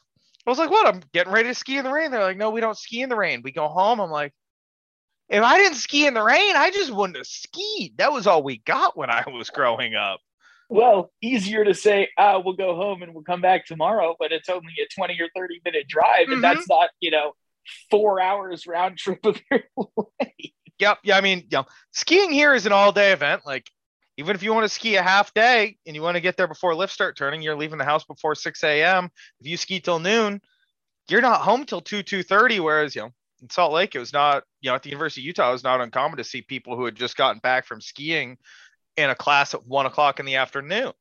I 0.47 0.51
was 0.51 0.59
like, 0.59 0.71
what? 0.71 0.87
I'm 0.87 1.03
getting 1.13 1.33
ready 1.33 1.49
to 1.49 1.55
ski 1.55 1.79
in 1.79 1.85
the 1.85 1.93
rain. 1.93 2.11
They're 2.11 2.23
like, 2.23 2.37
no, 2.37 2.51
we 2.51 2.61
don't 2.61 2.79
ski 2.79 3.03
in 3.03 3.09
the 3.09 3.17
rain. 3.17 3.43
We 3.43 3.53
go 3.53 3.69
home. 3.69 4.01
I'm 4.01 4.11
like, 4.11 4.33
if 5.29 5.43
I 5.43 5.59
didn't 5.59 5.77
ski 5.77 6.07
in 6.07 6.15
the 6.15 6.23
rain, 6.23 6.57
I 6.57 6.71
just 6.71 6.91
wouldn't 6.91 7.19
have 7.19 7.27
skied. 7.27 7.99
That 7.99 8.13
was 8.13 8.27
all 8.27 8.43
we 8.43 8.59
got 8.59 8.97
when 8.97 9.11
I 9.11 9.25
was 9.31 9.51
growing 9.51 9.95
up 9.95 10.21
well, 10.69 11.11
easier 11.23 11.65
to 11.65 11.75
say, 11.75 12.09
ah, 12.19 12.41
we'll 12.45 12.55
go 12.55 12.77
home 12.77 13.03
and 13.03 13.15
we'll 13.15 13.25
come 13.25 13.41
back 13.41 13.67
tomorrow, 13.67 14.15
but 14.19 14.33
it's 14.33 14.49
only 14.49 14.75
a 14.83 14.87
20 14.95 15.19
or 15.21 15.29
30 15.35 15.61
minute 15.65 15.89
drive. 15.89 16.25
Mm-hmm. 16.25 16.33
And 16.35 16.45
that's 16.45 16.69
not, 16.69 16.91
you 17.01 17.11
know, 17.11 17.33
four 17.91 18.21
hours 18.21 18.67
round 18.67 18.99
trip 18.99 19.25
of 19.25 19.41
your 19.51 19.63
way. 19.97 20.55
Yep. 20.79 20.99
Yeah. 21.03 21.17
I 21.17 21.21
mean, 21.21 21.41
you 21.41 21.59
know, 21.59 21.65
skiing 21.93 22.31
here 22.31 22.55
is 22.55 22.67
an 22.67 22.73
all 22.73 22.93
day 22.93 23.13
event. 23.13 23.43
Like, 23.47 23.67
even 24.17 24.35
if 24.35 24.43
you 24.43 24.53
want 24.53 24.65
to 24.65 24.69
ski 24.69 24.97
a 24.97 25.03
half 25.03 25.33
day 25.33 25.77
and 25.87 25.95
you 25.95 26.03
want 26.03 26.17
to 26.17 26.21
get 26.21 26.37
there 26.37 26.49
before 26.49 26.75
lifts 26.75 26.95
start 26.95 27.17
turning, 27.17 27.41
you're 27.41 27.57
leaving 27.57 27.79
the 27.79 27.85
house 27.85 28.05
before 28.05 28.35
6 28.35 28.65
a.m. 28.65 29.11
If 29.41 29.47
you 29.47 29.57
ski 29.57 29.81
till 29.81 30.01
noon, 30.01 30.41
you're 31.09 31.23
not 31.23 31.41
home 31.41 31.65
till 31.65 31.81
2, 31.81 32.03
2.30. 32.03 32.61
Whereas, 32.61 32.95
you 32.95 33.03
know, 33.03 33.11
in 33.41 33.49
Salt 33.49 33.73
Lake, 33.73 33.95
it 33.95 34.01
was 34.01 34.13
not, 34.13 34.43
you 34.61 34.71
know, 34.71 34.75
at 34.75 34.83
the 34.83 34.91
University 34.91 35.23
of 35.23 35.27
Utah, 35.27 35.51
it 35.51 35.53
was 35.53 35.65
not 35.65 35.81
uncommon 35.81 36.19
to 36.19 36.25
see 36.25 36.43
people 36.43 36.77
who 36.77 36.85
had 36.85 36.97
just 36.97 37.17
gotten 37.17 37.39
back 37.39 37.65
from 37.65 37.81
skiing 37.81 38.37
in 38.99 39.11
a 39.11 39.15
class 39.15 39.55
at 39.55 39.67
one 39.67 39.87
o'clock 39.87 40.19
in 40.19 40.27
the 40.27 40.35
afternoon. 40.35 40.93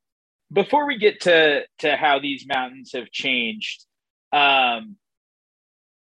Before 0.53 0.85
we 0.85 0.97
get 0.97 1.21
to 1.21 1.63
to 1.79 1.97
how 1.97 2.19
these 2.19 2.45
mountains 2.47 2.91
have 2.93 3.11
changed, 3.11 3.85
um, 4.31 4.95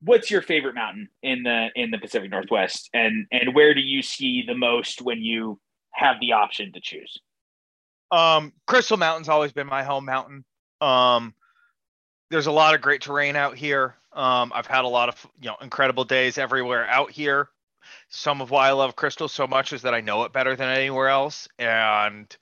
what's 0.01 0.29
your 0.29 0.41
favorite 0.41 0.75
mountain 0.75 1.09
in 1.23 1.43
the 1.43 1.69
in 1.75 1.89
the 1.89 1.97
Pacific 1.97 2.29
Northwest, 2.29 2.89
and 2.93 3.25
and 3.31 3.55
where 3.55 3.73
do 3.73 3.81
you 3.81 4.03
ski 4.03 4.43
the 4.45 4.53
most 4.53 5.01
when 5.01 5.21
you 5.21 5.59
have 5.93 6.17
the 6.19 6.33
option 6.33 6.71
to 6.73 6.81
choose? 6.81 7.17
Um, 8.11 8.53
Crystal 8.67 8.97
Mountain's 8.97 9.29
always 9.29 9.51
been 9.51 9.67
my 9.67 9.81
home 9.81 10.05
mountain. 10.05 10.45
Um, 10.81 11.33
there's 12.29 12.47
a 12.47 12.51
lot 12.51 12.75
of 12.75 12.81
great 12.81 13.01
terrain 13.01 13.35
out 13.35 13.57
here. 13.57 13.95
Um, 14.13 14.51
I've 14.53 14.67
had 14.67 14.85
a 14.85 14.89
lot 14.89 15.09
of 15.09 15.27
you 15.41 15.47
know 15.47 15.55
incredible 15.61 16.03
days 16.03 16.37
everywhere 16.37 16.85
out 16.87 17.09
here 17.09 17.49
some 18.09 18.41
of 18.41 18.51
why 18.51 18.69
I 18.69 18.71
love 18.71 18.95
Crystal 18.95 19.27
so 19.27 19.47
much 19.47 19.73
is 19.73 19.83
that 19.83 19.93
I 19.93 20.01
know 20.01 20.23
it 20.23 20.33
better 20.33 20.55
than 20.55 20.69
anywhere 20.69 21.09
else, 21.09 21.47
and 21.59 22.35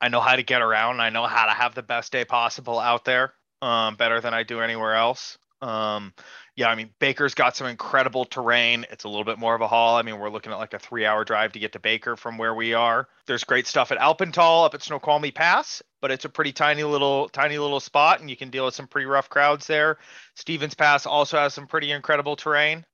I 0.00 0.08
know 0.08 0.20
how 0.20 0.36
to 0.36 0.42
get 0.42 0.62
around. 0.62 1.00
I 1.00 1.10
know 1.10 1.26
how 1.26 1.46
to 1.46 1.52
have 1.52 1.74
the 1.74 1.82
best 1.82 2.12
day 2.12 2.24
possible 2.24 2.78
out 2.78 3.04
there, 3.04 3.34
um, 3.62 3.96
better 3.96 4.20
than 4.20 4.34
I 4.34 4.42
do 4.42 4.60
anywhere 4.60 4.94
else. 4.94 5.38
Um, 5.62 6.14
yeah, 6.56 6.68
I 6.68 6.74
mean 6.74 6.90
Baker's 6.98 7.34
got 7.34 7.56
some 7.56 7.66
incredible 7.66 8.24
terrain. 8.24 8.86
It's 8.90 9.04
a 9.04 9.08
little 9.08 9.24
bit 9.24 9.38
more 9.38 9.54
of 9.54 9.60
a 9.60 9.68
haul. 9.68 9.96
I 9.96 10.02
mean, 10.02 10.18
we're 10.18 10.30
looking 10.30 10.52
at 10.52 10.58
like 10.58 10.74
a 10.74 10.78
three-hour 10.78 11.24
drive 11.24 11.52
to 11.52 11.58
get 11.58 11.72
to 11.72 11.78
Baker 11.78 12.16
from 12.16 12.38
where 12.38 12.54
we 12.54 12.74
are. 12.74 13.08
There's 13.26 13.44
great 13.44 13.66
stuff 13.66 13.92
at 13.92 13.98
Alpental 13.98 14.64
up 14.64 14.74
at 14.74 14.82
Snoqualmie 14.82 15.30
Pass, 15.32 15.82
but 16.00 16.10
it's 16.10 16.24
a 16.24 16.30
pretty 16.30 16.52
tiny 16.52 16.82
little, 16.82 17.28
tiny 17.28 17.58
little 17.58 17.80
spot, 17.80 18.20
and 18.20 18.30
you 18.30 18.36
can 18.36 18.50
deal 18.50 18.64
with 18.64 18.74
some 18.74 18.86
pretty 18.86 19.06
rough 19.06 19.28
crowds 19.28 19.66
there. 19.66 19.98
Stevens 20.34 20.74
Pass 20.74 21.06
also 21.06 21.38
has 21.38 21.52
some 21.54 21.66
pretty 21.66 21.92
incredible 21.92 22.36
terrain. 22.36 22.84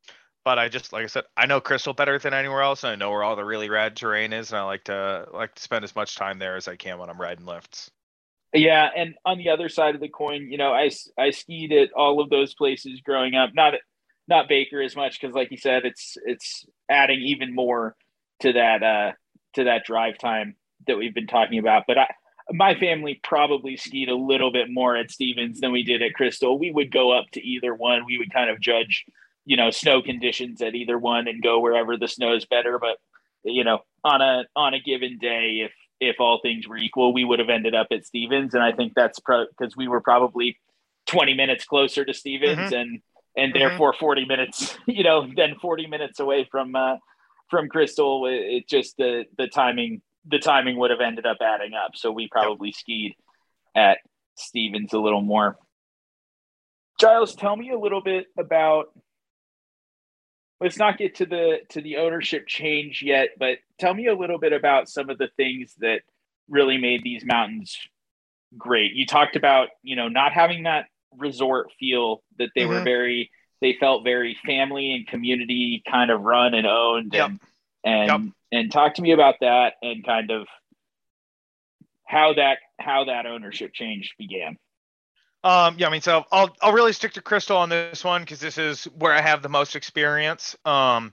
But 0.46 0.60
I 0.60 0.68
just 0.68 0.92
like 0.92 1.02
I 1.02 1.06
said, 1.08 1.24
I 1.36 1.46
know 1.46 1.60
Crystal 1.60 1.92
better 1.92 2.20
than 2.20 2.32
anywhere 2.32 2.62
else, 2.62 2.84
and 2.84 2.92
I 2.92 2.94
know 2.94 3.10
where 3.10 3.24
all 3.24 3.34
the 3.34 3.44
really 3.44 3.68
rad 3.68 3.96
terrain 3.96 4.32
is, 4.32 4.52
and 4.52 4.58
I 4.60 4.62
like 4.62 4.84
to 4.84 5.26
like 5.34 5.56
to 5.56 5.62
spend 5.62 5.82
as 5.82 5.96
much 5.96 6.14
time 6.14 6.38
there 6.38 6.54
as 6.54 6.68
I 6.68 6.76
can 6.76 7.00
when 7.00 7.10
I'm 7.10 7.20
riding 7.20 7.44
lifts. 7.44 7.90
Yeah, 8.54 8.88
and 8.96 9.16
on 9.24 9.38
the 9.38 9.48
other 9.48 9.68
side 9.68 9.96
of 9.96 10.00
the 10.00 10.08
coin, 10.08 10.48
you 10.48 10.56
know, 10.56 10.72
I 10.72 10.92
I 11.18 11.30
skied 11.30 11.72
at 11.72 11.92
all 11.94 12.20
of 12.20 12.30
those 12.30 12.54
places 12.54 13.00
growing 13.00 13.34
up. 13.34 13.50
Not 13.54 13.74
not 14.28 14.48
Baker 14.48 14.80
as 14.80 14.94
much 14.94 15.20
because, 15.20 15.34
like 15.34 15.50
you 15.50 15.56
said, 15.56 15.84
it's 15.84 16.16
it's 16.24 16.64
adding 16.88 17.22
even 17.22 17.52
more 17.52 17.96
to 18.42 18.52
that 18.52 18.84
uh 18.84 19.12
to 19.54 19.64
that 19.64 19.84
drive 19.84 20.16
time 20.16 20.54
that 20.86 20.96
we've 20.96 21.12
been 21.12 21.26
talking 21.26 21.58
about. 21.58 21.86
But 21.88 21.98
I 21.98 22.06
my 22.52 22.78
family 22.78 23.20
probably 23.24 23.76
skied 23.76 24.08
a 24.08 24.14
little 24.14 24.52
bit 24.52 24.70
more 24.70 24.96
at 24.96 25.10
Stevens 25.10 25.58
than 25.58 25.72
we 25.72 25.82
did 25.82 26.02
at 26.02 26.14
Crystal. 26.14 26.56
We 26.56 26.70
would 26.70 26.92
go 26.92 27.10
up 27.10 27.24
to 27.32 27.42
either 27.42 27.74
one. 27.74 28.06
We 28.06 28.16
would 28.16 28.32
kind 28.32 28.48
of 28.48 28.60
judge, 28.60 29.04
you 29.46 29.56
know, 29.56 29.70
snow 29.70 30.02
conditions 30.02 30.60
at 30.60 30.74
either 30.74 30.98
one 30.98 31.28
and 31.28 31.42
go 31.42 31.60
wherever 31.60 31.96
the 31.96 32.08
snow 32.08 32.34
is 32.34 32.44
better. 32.44 32.78
But 32.78 32.98
you 33.44 33.64
know, 33.64 33.78
on 34.04 34.20
a 34.20 34.44
on 34.54 34.74
a 34.74 34.80
given 34.80 35.18
day, 35.18 35.62
if 35.64 35.72
if 36.00 36.16
all 36.20 36.40
things 36.42 36.68
were 36.68 36.76
equal, 36.76 37.14
we 37.14 37.24
would 37.24 37.38
have 37.38 37.48
ended 37.48 37.74
up 37.74 37.86
at 37.90 38.04
Stevens. 38.04 38.54
And 38.54 38.62
I 38.62 38.72
think 38.72 38.92
that's 38.94 39.18
because 39.18 39.48
pro- 39.56 39.68
we 39.76 39.88
were 39.88 40.00
probably 40.00 40.58
20 41.06 41.34
minutes 41.34 41.64
closer 41.64 42.04
to 42.04 42.12
Stevens 42.12 42.58
mm-hmm. 42.58 42.74
and 42.74 43.02
and 43.36 43.52
mm-hmm. 43.52 43.58
therefore 43.58 43.92
40 43.92 44.26
minutes, 44.26 44.76
you 44.86 45.04
know, 45.04 45.26
then 45.34 45.54
40 45.60 45.86
minutes 45.86 46.20
away 46.20 46.46
from 46.50 46.74
uh, 46.74 46.96
from 47.48 47.68
Crystal. 47.68 48.26
It, 48.26 48.34
it 48.34 48.68
just 48.68 48.96
the 48.96 49.24
the 49.38 49.46
timing 49.46 50.02
the 50.28 50.40
timing 50.40 50.76
would 50.78 50.90
have 50.90 51.00
ended 51.00 51.24
up 51.24 51.38
adding 51.40 51.72
up. 51.74 51.92
So 51.94 52.10
we 52.10 52.28
probably 52.28 52.68
yep. 52.68 52.74
skied 52.74 53.14
at 53.76 53.98
Stevens 54.34 54.92
a 54.92 54.98
little 54.98 55.22
more. 55.22 55.56
Giles, 56.98 57.34
tell 57.34 57.54
me 57.54 57.70
a 57.70 57.78
little 57.78 58.00
bit 58.00 58.26
about 58.38 58.86
let's 60.60 60.78
not 60.78 60.98
get 60.98 61.16
to 61.16 61.26
the 61.26 61.58
to 61.70 61.80
the 61.80 61.98
ownership 61.98 62.46
change 62.46 63.02
yet, 63.02 63.30
but 63.38 63.58
tell 63.78 63.94
me 63.94 64.06
a 64.06 64.14
little 64.14 64.38
bit 64.38 64.52
about 64.52 64.88
some 64.88 65.10
of 65.10 65.18
the 65.18 65.28
things 65.36 65.74
that 65.78 66.00
really 66.48 66.78
made 66.78 67.02
these 67.02 67.24
mountains 67.24 67.78
great. 68.56 68.94
You 68.94 69.06
talked 69.06 69.36
about, 69.36 69.68
you 69.82 69.96
know, 69.96 70.08
not 70.08 70.32
having 70.32 70.64
that 70.64 70.86
resort 71.16 71.72
feel 71.78 72.22
that 72.38 72.50
they 72.54 72.62
mm-hmm. 72.62 72.70
were 72.70 72.82
very 72.82 73.30
they 73.60 73.76
felt 73.78 74.04
very 74.04 74.36
family 74.44 74.92
and 74.92 75.06
community 75.06 75.82
kind 75.90 76.10
of 76.10 76.20
run 76.20 76.54
and 76.54 76.66
owned 76.66 77.14
yep. 77.14 77.30
and 77.30 77.40
and 77.84 78.08
yep. 78.08 78.32
and 78.52 78.72
talk 78.72 78.94
to 78.94 79.02
me 79.02 79.12
about 79.12 79.36
that 79.40 79.74
and 79.82 80.04
kind 80.04 80.30
of 80.30 80.46
how 82.04 82.34
that 82.34 82.58
how 82.78 83.04
that 83.04 83.26
ownership 83.26 83.72
change 83.72 84.14
began. 84.18 84.56
Um, 85.44 85.76
yeah, 85.78 85.86
I 85.86 85.90
mean, 85.90 86.00
so 86.00 86.24
I'll 86.32 86.54
I'll 86.60 86.72
really 86.72 86.92
stick 86.92 87.12
to 87.14 87.22
Crystal 87.22 87.56
on 87.56 87.68
this 87.68 88.02
one 88.02 88.22
because 88.22 88.40
this 88.40 88.58
is 88.58 88.84
where 88.86 89.12
I 89.12 89.20
have 89.20 89.42
the 89.42 89.48
most 89.48 89.76
experience. 89.76 90.56
Um, 90.64 91.12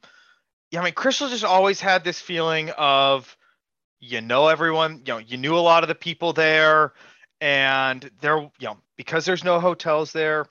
yeah, 0.72 0.82
I 0.82 0.84
mean, 0.84 0.94
Crystal 0.94 1.30
just 1.30 1.44
always 1.44 1.80
had 1.80 2.04
this 2.04 2.20
feeling 2.20 2.72
of 2.72 3.38
you 4.00 4.22
know 4.22 4.48
everyone, 4.48 5.04
you 5.06 5.14
know, 5.14 5.18
you 5.20 5.38
knew 5.38 5.56
a 5.56 5.60
lot 5.60 5.84
of 5.84 5.88
the 5.88 5.96
people 5.96 6.34
there, 6.34 6.94
and 7.42 8.10
there, 8.22 8.40
you 8.40 8.52
know, 8.62 8.78
because 8.98 9.26
there's 9.26 9.44
no 9.44 9.60
hotels 9.60 10.12
there, 10.14 10.48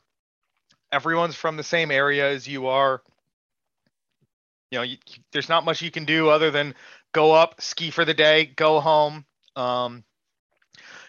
everyone's 0.93 1.35
from 1.35 1.57
the 1.57 1.65
same 1.65 1.91
area 1.91 2.31
as 2.31 2.47
you 2.47 2.69
are 2.69 3.03
you 4.73 4.79
know, 4.79 4.83
you, 4.83 4.97
there's 5.33 5.51
not 5.51 5.67
much 5.67 5.83
you 5.83 5.91
can 5.91 6.07
do 6.07 6.31
other 6.31 6.51
than 6.51 6.75
go 7.13 7.33
up, 7.33 7.61
ski 7.61 7.91
for 7.91 8.07
the 8.07 8.15
day, 8.15 8.47
go 8.47 8.81
home. 8.81 9.27
Um, 9.55 10.03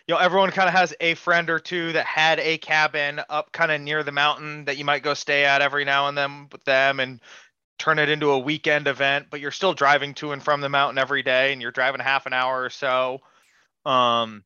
you 0.08 0.14
know, 0.14 0.20
everyone 0.20 0.52
kind 0.52 0.68
of 0.68 0.76
has 0.76 0.94
a 1.00 1.14
friend 1.16 1.50
or 1.50 1.60
two 1.60 1.94
that 1.94 2.06
had 2.06 2.40
a 2.40 2.58
cabin 2.58 3.22
up 3.30 3.52
kind 3.52 3.72
of 3.72 3.80
near 3.80 4.04
the 4.04 4.12
mountain 4.12 4.66
that 4.66 4.78
you 4.78 4.84
might 4.84 5.04
go 5.04 5.14
stay 5.14 5.46
at 5.46 5.62
every 5.62 5.86
now 5.86 6.08
and 6.08 6.18
then 6.18 6.48
with 6.52 6.64
them 6.66 7.00
and 7.00 7.22
turn 7.80 8.00
it 8.00 8.10
into 8.10 8.32
a 8.32 8.40
weekend 8.40 8.88
event, 8.88 9.28
but 9.30 9.40
you're 9.40 9.52
still 9.52 9.74
driving 9.74 10.14
to 10.16 10.34
and 10.34 10.44
from 10.44 10.62
the 10.62 10.70
mountain 10.70 10.98
every 10.98 11.24
day 11.24 11.54
and 11.54 11.62
you're 11.62 11.72
driving 11.72 12.02
half 12.02 12.26
an 12.26 12.34
hour 12.34 12.64
or 12.64 12.70
so. 12.70 13.20
Um, 13.86 14.44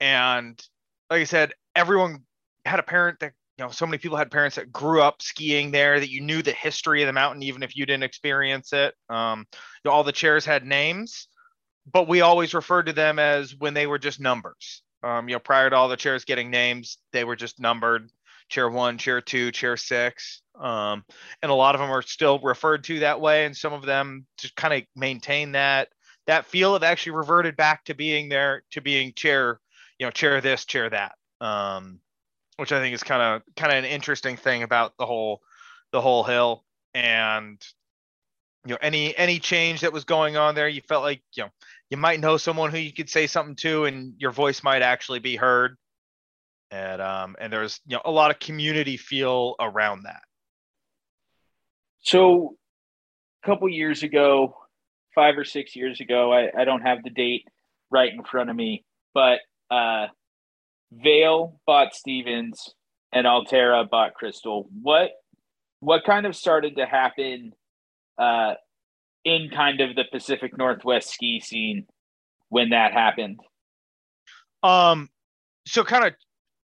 and 0.00 0.62
like 1.10 1.22
I 1.22 1.24
said, 1.24 1.54
everyone 1.74 2.24
had 2.64 2.78
a 2.78 2.84
parent 2.84 3.20
that 3.20 3.32
you 3.58 3.64
know 3.64 3.70
so 3.70 3.86
many 3.86 3.98
people 3.98 4.18
had 4.18 4.30
parents 4.30 4.56
that 4.56 4.70
grew 4.70 5.00
up 5.00 5.22
skiing 5.22 5.70
there 5.70 5.98
that 5.98 6.10
you 6.10 6.20
knew 6.20 6.42
the 6.42 6.52
history 6.52 7.02
of 7.02 7.06
the 7.06 7.12
mountain 7.12 7.42
even 7.42 7.62
if 7.62 7.76
you 7.76 7.86
didn't 7.86 8.04
experience 8.04 8.72
it 8.72 8.94
um, 9.08 9.46
you 9.50 9.88
know, 9.88 9.90
all 9.90 10.04
the 10.04 10.12
chairs 10.12 10.44
had 10.44 10.64
names 10.64 11.26
but 11.92 12.08
we 12.08 12.20
always 12.20 12.54
referred 12.54 12.86
to 12.86 12.92
them 12.92 13.18
as 13.18 13.54
when 13.54 13.74
they 13.74 13.86
were 13.86 13.98
just 13.98 14.20
numbers. 14.20 14.82
Um, 15.02 15.28
you 15.28 15.36
know 15.36 15.40
prior 15.40 15.70
to 15.70 15.76
all 15.76 15.88
the 15.88 15.96
chairs 15.96 16.24
getting 16.24 16.50
names 16.50 16.98
they 17.12 17.24
were 17.24 17.36
just 17.36 17.60
numbered. 17.60 18.10
Chair 18.48 18.68
one 18.68 18.98
chair 18.98 19.20
two 19.20 19.52
chair 19.52 19.76
six. 19.76 20.42
Um, 20.58 21.04
and 21.42 21.52
a 21.52 21.54
lot 21.54 21.74
of 21.74 21.80
them 21.80 21.90
are 21.90 22.02
still 22.02 22.38
referred 22.40 22.84
to 22.84 23.00
that 23.00 23.20
way 23.20 23.44
and 23.44 23.56
some 23.56 23.72
of 23.72 23.84
them 23.84 24.26
just 24.38 24.56
kind 24.56 24.74
of 24.74 24.82
maintain 24.96 25.52
that 25.52 25.88
that 26.26 26.46
feel 26.46 26.72
have 26.72 26.82
actually 26.82 27.12
reverted 27.12 27.56
back 27.56 27.84
to 27.84 27.94
being 27.94 28.28
there 28.28 28.62
to 28.72 28.80
being 28.80 29.12
chair 29.14 29.60
you 29.98 30.06
know 30.06 30.10
chair 30.10 30.40
this 30.40 30.64
chair 30.64 30.90
that. 30.90 31.14
Um, 31.40 32.00
which 32.56 32.72
I 32.72 32.80
think 32.80 32.92
is 32.92 33.04
kind 33.04 33.22
of 33.22 33.42
kind 33.54 33.72
of 33.72 33.78
an 33.78 33.90
interesting 33.90 34.36
thing 34.36 34.64
about 34.64 34.92
the 34.98 35.06
whole 35.06 35.40
the 35.92 36.00
whole 36.00 36.24
hill. 36.24 36.64
And 36.94 37.62
you 38.66 38.74
know 38.74 38.78
any 38.82 39.16
any 39.16 39.38
change 39.38 39.80
that 39.80 39.92
was 39.92 40.04
going 40.04 40.36
on 40.36 40.54
there 40.54 40.68
you 40.68 40.82
felt 40.82 41.02
like 41.02 41.22
you 41.34 41.44
know 41.44 41.50
you 41.90 41.96
might 41.96 42.20
know 42.20 42.36
someone 42.36 42.70
who 42.70 42.78
you 42.78 42.92
could 42.92 43.08
say 43.08 43.26
something 43.26 43.56
to 43.56 43.84
and 43.84 44.14
your 44.18 44.30
voice 44.30 44.62
might 44.62 44.82
actually 44.82 45.18
be 45.18 45.36
heard 45.36 45.76
and 46.70 47.00
um 47.00 47.36
and 47.40 47.52
there's 47.52 47.80
you 47.86 47.96
know 47.96 48.02
a 48.04 48.10
lot 48.10 48.30
of 48.30 48.38
community 48.38 48.96
feel 48.96 49.54
around 49.60 50.02
that 50.04 50.22
so 52.00 52.56
a 53.42 53.46
couple 53.46 53.68
years 53.68 54.02
ago 54.02 54.54
five 55.14 55.38
or 55.38 55.44
six 55.44 55.74
years 55.74 56.00
ago 56.00 56.32
i, 56.32 56.50
I 56.56 56.64
don't 56.64 56.82
have 56.82 57.02
the 57.02 57.10
date 57.10 57.46
right 57.90 58.12
in 58.12 58.22
front 58.24 58.50
of 58.50 58.56
me 58.56 58.84
but 59.14 59.40
uh 59.70 60.08
Vail 60.92 61.60
bought 61.66 61.94
Stevens 61.94 62.74
and 63.12 63.26
Alterra 63.26 63.88
bought 63.88 64.14
Crystal. 64.14 64.68
What 64.82 65.10
what 65.80 66.04
kind 66.04 66.26
of 66.26 66.34
started 66.34 66.76
to 66.76 66.86
happen 66.86 67.52
uh, 68.18 68.54
in 69.28 69.50
kind 69.50 69.80
of 69.80 69.94
the 69.94 70.04
Pacific 70.10 70.56
Northwest 70.56 71.10
ski 71.10 71.40
scene 71.40 71.86
when 72.48 72.70
that 72.70 72.92
happened? 72.92 73.40
Um, 74.62 75.08
so 75.66 75.84
kind 75.84 76.06
of, 76.06 76.14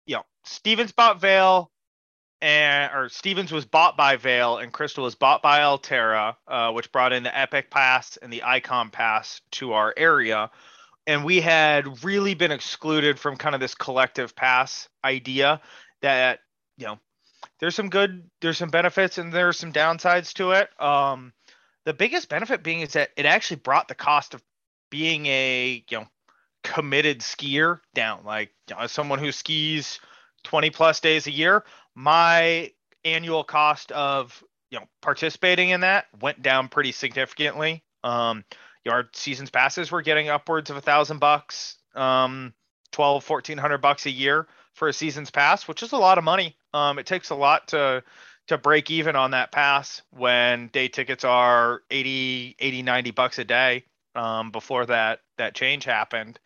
you 0.06 0.16
know, 0.16 0.22
Stevens 0.44 0.92
bought 0.92 1.20
Vail, 1.20 1.70
and 2.40 2.92
or 2.92 3.08
Stevens 3.08 3.52
was 3.52 3.64
bought 3.64 3.96
by 3.96 4.16
Vail, 4.16 4.58
and 4.58 4.72
Crystal 4.72 5.04
was 5.04 5.14
bought 5.14 5.42
by 5.42 5.60
Alterra, 5.60 6.36
uh, 6.48 6.72
which 6.72 6.90
brought 6.92 7.12
in 7.12 7.22
the 7.22 7.38
Epic 7.38 7.70
Pass 7.70 8.16
and 8.18 8.32
the 8.32 8.42
Ikon 8.44 8.90
Pass 8.90 9.40
to 9.52 9.72
our 9.72 9.94
area 9.96 10.50
and 11.06 11.24
we 11.24 11.40
had 11.40 12.04
really 12.04 12.34
been 12.34 12.50
excluded 12.50 13.18
from 13.18 13.36
kind 13.36 13.54
of 13.54 13.60
this 13.60 13.74
collective 13.74 14.34
pass 14.34 14.88
idea 15.04 15.60
that 16.02 16.40
you 16.76 16.86
know 16.86 16.98
there's 17.60 17.74
some 17.74 17.88
good 17.88 18.28
there's 18.40 18.58
some 18.58 18.70
benefits 18.70 19.18
and 19.18 19.32
there's 19.32 19.58
some 19.58 19.72
downsides 19.72 20.32
to 20.32 20.50
it 20.50 20.68
um 20.80 21.32
the 21.86 21.94
biggest 21.94 22.28
benefit 22.28 22.62
being 22.62 22.82
is 22.82 22.92
that 22.92 23.10
it 23.16 23.24
actually 23.24 23.56
brought 23.56 23.88
the 23.88 23.94
cost 23.94 24.34
of 24.34 24.42
being 24.90 25.24
a 25.26 25.82
you 25.88 25.98
know 25.98 26.06
committed 26.62 27.20
skier 27.20 27.80
down 27.94 28.22
like 28.24 28.50
you 28.68 28.76
know, 28.76 28.82
as 28.82 28.92
someone 28.92 29.18
who 29.18 29.32
skis 29.32 29.98
20 30.44 30.70
plus 30.70 31.00
days 31.00 31.26
a 31.26 31.32
year 31.32 31.64
my 31.94 32.70
annual 33.04 33.44
cost 33.44 33.90
of 33.92 34.44
you 34.70 34.78
know 34.78 34.84
participating 35.00 35.70
in 35.70 35.80
that 35.80 36.06
went 36.20 36.42
down 36.42 36.68
pretty 36.68 36.92
significantly 36.92 37.82
um 38.04 38.44
our 38.88 39.08
seasons 39.12 39.50
passes 39.50 39.90
were 39.90 40.02
getting 40.02 40.28
upwards 40.28 40.70
of 40.70 40.76
a 40.76 40.80
thousand 40.80 41.18
bucks, 41.18 41.76
um, 41.94 42.54
12, 42.92 43.28
1400 43.28 43.78
bucks 43.78 44.06
a 44.06 44.10
year 44.10 44.46
for 44.74 44.88
a 44.88 44.92
season's 44.92 45.30
pass, 45.30 45.66
which 45.66 45.82
is 45.82 45.92
a 45.92 45.96
lot 45.96 46.18
of 46.18 46.24
money. 46.24 46.56
Um, 46.74 46.98
it 46.98 47.06
takes 47.06 47.30
a 47.30 47.34
lot 47.34 47.68
to 47.68 48.02
to 48.48 48.58
break 48.58 48.90
even 48.90 49.16
on 49.16 49.32
that 49.32 49.52
pass 49.52 50.02
when 50.10 50.68
day 50.68 50.88
tickets 50.88 51.24
are 51.24 51.82
80, 51.90 52.56
80, 52.58 52.82
90 52.82 53.10
bucks 53.10 53.38
a 53.38 53.44
day 53.44 53.84
um, 54.14 54.50
before 54.50 54.86
that 54.86 55.20
that 55.38 55.54
change 55.54 55.84
happened. 55.84 56.38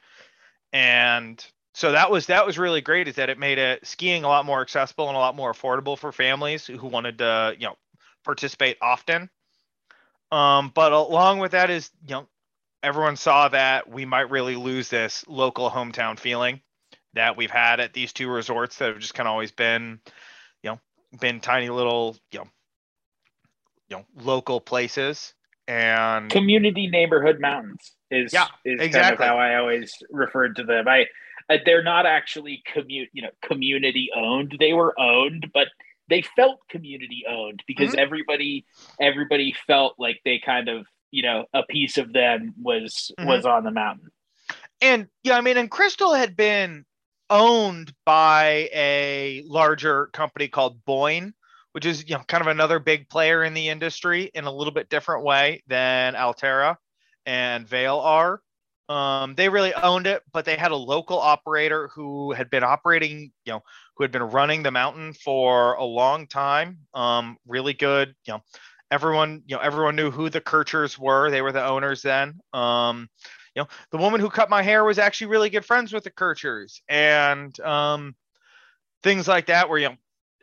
And 0.72 1.44
so 1.74 1.92
that 1.92 2.10
was 2.10 2.26
that 2.26 2.46
was 2.46 2.58
really 2.58 2.80
great 2.80 3.08
is 3.08 3.16
that 3.16 3.30
it 3.30 3.38
made 3.38 3.58
it 3.58 3.86
skiing 3.86 4.24
a 4.24 4.28
lot 4.28 4.44
more 4.44 4.60
accessible 4.60 5.08
and 5.08 5.16
a 5.16 5.20
lot 5.20 5.36
more 5.36 5.52
affordable 5.52 5.98
for 5.98 6.12
families 6.12 6.66
who 6.66 6.86
wanted 6.86 7.18
to, 7.18 7.54
you 7.58 7.66
know, 7.66 7.76
participate 8.24 8.76
often. 8.80 9.30
Um, 10.32 10.70
but 10.74 10.92
along 10.92 11.40
with 11.40 11.52
that 11.52 11.70
is, 11.70 11.90
you 12.06 12.14
know, 12.14 12.28
everyone 12.82 13.16
saw 13.16 13.48
that 13.48 13.88
we 13.88 14.04
might 14.04 14.30
really 14.30 14.56
lose 14.56 14.88
this 14.88 15.24
local 15.28 15.70
hometown 15.70 16.18
feeling 16.18 16.60
that 17.14 17.36
we've 17.36 17.50
had 17.50 17.80
at 17.80 17.92
these 17.92 18.12
two 18.12 18.28
resorts 18.28 18.78
that 18.78 18.88
have 18.90 18.98
just 18.98 19.14
kind 19.14 19.26
of 19.26 19.32
always 19.32 19.50
been, 19.50 20.00
been 21.18 21.40
tiny 21.40 21.68
little, 21.70 22.16
you 22.32 22.40
know, 22.40 22.48
you 23.88 23.96
know, 23.96 24.04
local 24.16 24.60
places 24.60 25.34
and 25.66 26.30
community 26.30 26.86
neighborhood 26.86 27.40
mountains 27.40 27.92
is 28.10 28.32
yeah, 28.32 28.46
is 28.64 28.80
exactly. 28.80 29.00
kind 29.00 29.12
of 29.14 29.18
how 29.18 29.38
I 29.38 29.56
always 29.56 29.92
referred 30.10 30.56
to 30.56 30.64
them. 30.64 30.88
I 30.88 31.06
uh, 31.48 31.58
they're 31.64 31.82
not 31.82 32.06
actually 32.06 32.62
commute, 32.72 33.08
you 33.12 33.22
know, 33.22 33.30
community 33.42 34.08
owned. 34.14 34.56
They 34.60 34.72
were 34.72 34.98
owned, 34.98 35.50
but 35.52 35.68
they 36.08 36.22
felt 36.36 36.60
community 36.68 37.24
owned 37.28 37.62
because 37.66 37.92
Mhm. 37.92 37.98
everybody 37.98 38.66
everybody 39.00 39.54
felt 39.66 39.94
like 39.98 40.20
they 40.24 40.38
kind 40.38 40.68
of 40.68 40.86
you 41.10 41.22
know 41.22 41.46
a 41.52 41.62
piece 41.64 41.98
of 41.98 42.12
them 42.12 42.54
was 42.60 43.10
Mhm. 43.18 43.26
was 43.26 43.44
on 43.46 43.64
the 43.64 43.70
mountain. 43.70 44.10
and 44.80 45.08
yeah, 45.24 45.36
I 45.36 45.40
mean, 45.40 45.56
and 45.56 45.70
Crystal 45.70 46.14
had 46.14 46.36
been 46.36 46.84
owned 47.30 47.92
by 48.04 48.68
a 48.74 49.42
larger 49.46 50.08
company 50.08 50.48
called 50.48 50.84
Boyne, 50.84 51.32
which 51.72 51.86
is 51.86 52.08
you 52.08 52.16
know 52.16 52.22
kind 52.28 52.42
of 52.42 52.48
another 52.48 52.78
big 52.78 53.08
player 53.08 53.44
in 53.44 53.54
the 53.54 53.68
industry 53.68 54.30
in 54.34 54.44
a 54.44 54.52
little 54.52 54.72
bit 54.72 54.88
different 54.88 55.24
way 55.24 55.62
than 55.68 56.14
Alterra 56.14 56.76
and 57.24 57.66
Vail 57.66 57.98
are. 57.98 58.42
Um, 58.88 59.36
they 59.36 59.48
really 59.48 59.72
owned 59.72 60.08
it, 60.08 60.22
but 60.32 60.44
they 60.44 60.56
had 60.56 60.72
a 60.72 60.76
local 60.76 61.20
operator 61.20 61.88
who 61.94 62.32
had 62.32 62.50
been 62.50 62.64
operating, 62.64 63.30
you 63.44 63.52
know, 63.52 63.62
who 63.94 64.02
had 64.02 64.10
been 64.10 64.24
running 64.24 64.64
the 64.64 64.72
mountain 64.72 65.12
for 65.12 65.74
a 65.74 65.84
long 65.84 66.26
time. 66.26 66.78
Um, 66.92 67.36
really 67.46 67.72
good, 67.72 68.16
you 68.26 68.32
know, 68.32 68.42
everyone, 68.90 69.44
you 69.46 69.54
know, 69.54 69.62
everyone 69.62 69.94
knew 69.94 70.10
who 70.10 70.28
the 70.28 70.40
Kirchers 70.40 70.98
were. 70.98 71.30
They 71.30 71.40
were 71.40 71.52
the 71.52 71.64
owners 71.64 72.02
then. 72.02 72.40
Um, 72.52 73.08
you 73.60 73.64
know, 73.64 73.68
the 73.90 74.02
woman 74.02 74.20
who 74.20 74.30
cut 74.30 74.48
my 74.48 74.62
hair 74.62 74.84
was 74.84 74.98
actually 74.98 75.28
really 75.28 75.50
good 75.50 75.64
friends 75.64 75.92
with 75.92 76.04
the 76.04 76.10
Kirchers 76.10 76.82
and 76.88 77.58
um, 77.60 78.14
things 79.02 79.28
like 79.28 79.46
that. 79.46 79.68
Where 79.68 79.78
you 79.78 79.90
know, 79.90 79.96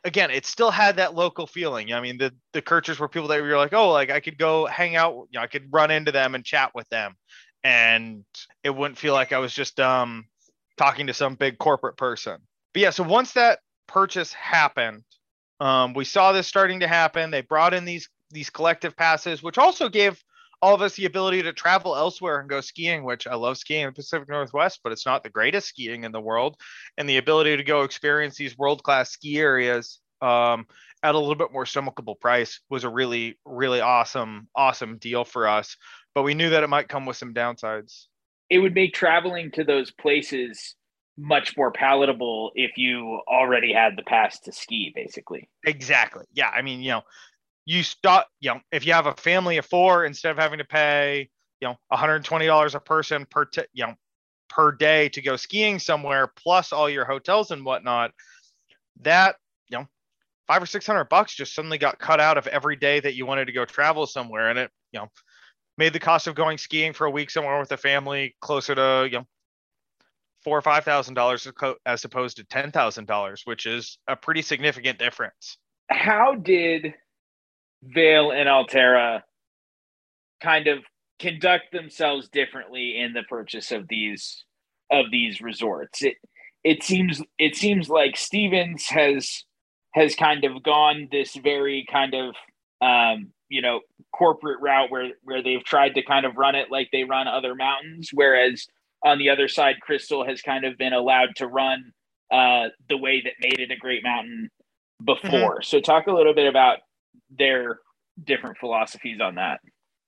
again, 0.03 0.29
it 0.29 0.45
still 0.45 0.69
had 0.69 0.97
that 0.97 1.15
local 1.15 1.47
feeling. 1.47 1.93
I 1.93 2.01
mean, 2.01 2.17
the 2.17 2.31
the 2.53 2.62
Kirchers 2.62 3.00
were 3.00 3.07
people 3.07 3.27
that 3.29 3.41
were 3.41 3.57
like, 3.57 3.74
oh, 3.74 3.89
like 3.89 4.12
I 4.12 4.19
could 4.19 4.38
go 4.38 4.67
hang 4.67 4.95
out. 4.95 5.27
You 5.31 5.39
know, 5.39 5.41
I 5.41 5.47
could 5.47 5.67
run 5.71 5.89
into 5.89 6.12
them 6.12 6.36
and 6.36 6.45
chat 6.45 6.71
with 6.75 6.88
them, 6.89 7.15
and 7.63 8.24
it 8.63 8.69
wouldn't 8.69 9.00
feel 9.00 9.13
like 9.13 9.33
I 9.33 9.39
was 9.39 9.53
just 9.53 9.79
um 9.79 10.25
talking 10.77 11.07
to 11.07 11.13
some 11.13 11.36
big 11.36 11.57
corporate 11.57 11.97
person. 11.97 12.38
But 12.74 12.81
yeah, 12.81 12.89
so 12.91 13.03
once 13.03 13.33
that 13.33 13.59
purchase 13.88 14.31
happened, 14.33 15.03
um, 15.59 15.93
we 15.95 16.05
saw 16.05 16.33
this 16.33 16.45
starting 16.45 16.81
to 16.81 16.88
happen. 16.88 17.31
They 17.31 17.41
brought 17.41 17.74
in 17.74 17.83
these 17.83 18.09
these 18.29 18.51
collective 18.51 18.95
passes, 18.95 19.41
which 19.41 19.57
also 19.57 19.89
gave 19.89 20.21
all 20.61 20.73
of 20.73 20.81
us 20.81 20.95
the 20.95 21.05
ability 21.05 21.43
to 21.43 21.53
travel 21.53 21.95
elsewhere 21.95 22.39
and 22.39 22.49
go 22.49 22.61
skiing, 22.61 23.03
which 23.03 23.27
I 23.27 23.35
love 23.35 23.57
skiing 23.57 23.81
in 23.81 23.87
the 23.87 23.93
Pacific 23.93 24.27
Northwest, 24.27 24.79
but 24.83 24.91
it's 24.91 25.05
not 25.05 25.23
the 25.23 25.29
greatest 25.29 25.67
skiing 25.67 26.03
in 26.03 26.11
the 26.11 26.21
world. 26.21 26.55
And 26.97 27.07
the 27.07 27.17
ability 27.17 27.57
to 27.57 27.63
go 27.63 27.83
experience 27.83 28.37
these 28.37 28.57
world 28.57 28.83
class 28.83 29.11
ski 29.11 29.37
areas 29.37 29.99
um, 30.21 30.65
at 31.03 31.15
a 31.15 31.19
little 31.19 31.35
bit 31.35 31.53
more 31.53 31.65
stomachable 31.65 32.19
price 32.19 32.59
was 32.69 32.83
a 32.83 32.89
really, 32.89 33.37
really 33.45 33.81
awesome, 33.81 34.47
awesome 34.55 34.97
deal 34.97 35.23
for 35.23 35.47
us. 35.47 35.77
But 36.15 36.23
we 36.23 36.33
knew 36.33 36.49
that 36.49 36.63
it 36.63 36.69
might 36.69 36.89
come 36.89 37.05
with 37.05 37.17
some 37.17 37.33
downsides. 37.33 38.05
It 38.49 38.59
would 38.59 38.73
make 38.73 38.93
traveling 38.93 39.51
to 39.51 39.63
those 39.63 39.91
places 39.91 40.75
much 41.17 41.57
more 41.57 41.71
palatable 41.71 42.51
if 42.55 42.77
you 42.77 43.21
already 43.27 43.73
had 43.73 43.97
the 43.97 44.03
pass 44.03 44.39
to 44.39 44.51
ski, 44.51 44.91
basically. 44.95 45.49
Exactly. 45.65 46.25
Yeah. 46.33 46.49
I 46.49 46.61
mean, 46.61 46.81
you 46.81 46.91
know, 46.91 47.01
you 47.67 47.83
start, 47.83 48.25
you 48.39 48.50
know, 48.50 48.62
if 48.71 48.86
you 48.86 48.93
have 48.93 49.07
a 49.07 49.13
family 49.15 49.57
of 49.57 49.65
four, 49.65 50.05
instead 50.05 50.31
of 50.31 50.38
having 50.38 50.59
to 50.59 50.63
pay, 50.63 51.29
you 51.59 51.67
know, 51.67 51.75
$120 51.91 52.75
a 52.75 52.79
person 52.79 53.27
per, 53.29 53.43
t- 53.43 53.65
you 53.74 53.86
know, 53.86 53.93
per 54.47 54.71
day 54.71 55.09
to 55.09 55.21
go 55.21 55.36
skiing 55.36 55.77
somewhere, 55.77 56.31
plus 56.38 56.71
all 56.71 56.89
your 56.89 57.03
hotels 57.03 57.51
and 57.51 57.65
whatnot, 57.65 58.12
that, 59.01 59.36
you 59.67 59.77
know, 59.77 59.86
five 60.47 60.63
or 60.63 60.65
600 60.65 61.09
bucks 61.09 61.36
just 61.36 61.53
suddenly 61.53 61.77
got 61.77 62.00
cut 62.00 62.21
out 62.21 62.38
of 62.38 62.47
every 62.47 62.77
day 62.77 63.01
that 63.01 63.15
you 63.15 63.25
wanted 63.25 63.47
to 63.47 63.51
go 63.51 63.65
travel 63.65 64.07
somewhere. 64.07 64.50
And 64.50 64.57
it, 64.57 64.71
you 64.93 65.01
know, 65.01 65.09
made 65.77 65.91
the 65.91 66.00
cost 66.00 66.27
of 66.27 66.36
going 66.36 66.57
skiing 66.57 66.93
for 66.93 67.05
a 67.05 67.12
week 67.12 67.29
somewhere 67.29 67.59
with 67.59 67.74
a 67.74 67.77
family 67.77 68.33
closer 68.39 68.75
to, 68.75 69.09
you 69.12 69.17
know, 69.17 69.25
four 70.41 70.57
or 70.57 70.62
five 70.62 70.86
thousand 70.86 71.15
dollars 71.15 71.45
as 71.86 72.05
opposed 72.05 72.38
to 72.38 72.45
ten 72.45 72.71
thousand 72.71 73.07
dollars, 73.07 73.41
which 73.43 73.65
is 73.65 73.97
a 74.07 74.15
pretty 74.15 74.41
significant 74.41 75.00
difference. 75.00 75.57
How 75.89 76.36
did 76.36 76.93
Vail 77.84 78.31
and 78.31 78.48
Alterra 78.48 79.22
kind 80.41 80.67
of 80.67 80.79
conduct 81.19 81.72
themselves 81.72 82.29
differently 82.29 83.00
in 83.00 83.13
the 83.13 83.24
purchase 83.24 83.72
of 83.72 83.88
these 83.88 84.43
of 84.92 85.05
these 85.11 85.42
resorts? 85.42 86.03
It 86.03 86.16
it 86.63 86.83
seems 86.83 87.22
it 87.37 87.55
seems 87.55 87.90
like 87.90 88.18
Stevens 88.18 88.85
has 88.87 89.44
has 89.94 90.16
kind 90.16 90.44
of 90.44 90.63
gone 90.63 91.07
this 91.11 91.35
very 91.35 91.85
kind 91.92 92.13
of 92.13 92.35
um, 92.81 93.31
you 93.50 93.61
know 93.61 93.81
corporate 94.13 94.59
route 94.61 94.92
where 94.92 95.09
where 95.24 95.44
they've 95.44 95.63
tried 95.63 95.96
to 95.96 96.03
kind 96.03 96.25
of 96.25 96.37
run 96.37 96.55
it 96.55 96.72
like 96.72 96.90
they 96.92 97.03
run 97.03 97.27
other 97.27 97.55
mountains, 97.55 98.09
whereas 98.13 98.68
on 99.03 99.20
the 99.20 99.29
other 99.29 99.48
side, 99.48 99.75
Crystal 99.81 100.25
has 100.25 100.42
kind 100.42 100.66
of 100.66 100.77
been 100.77 100.94
allowed 100.94 101.35
to 101.37 101.48
run 101.48 101.92
uh, 102.31 102.70
the 102.90 102.98
way 102.98 103.22
that 103.22 103.33
made 103.40 103.59
it 103.59 103.72
a 103.72 103.77
great 103.77 104.03
mountain 104.03 104.50
before. 105.03 105.59
Mm-hmm. 105.59 105.63
So, 105.63 105.79
talk 105.79 106.07
a 106.07 106.11
little 106.13 106.33
bit 106.33 106.48
about 106.48 106.79
their 107.29 107.79
different 108.24 108.57
philosophies 108.57 109.20
on 109.22 109.35
that. 109.35 109.59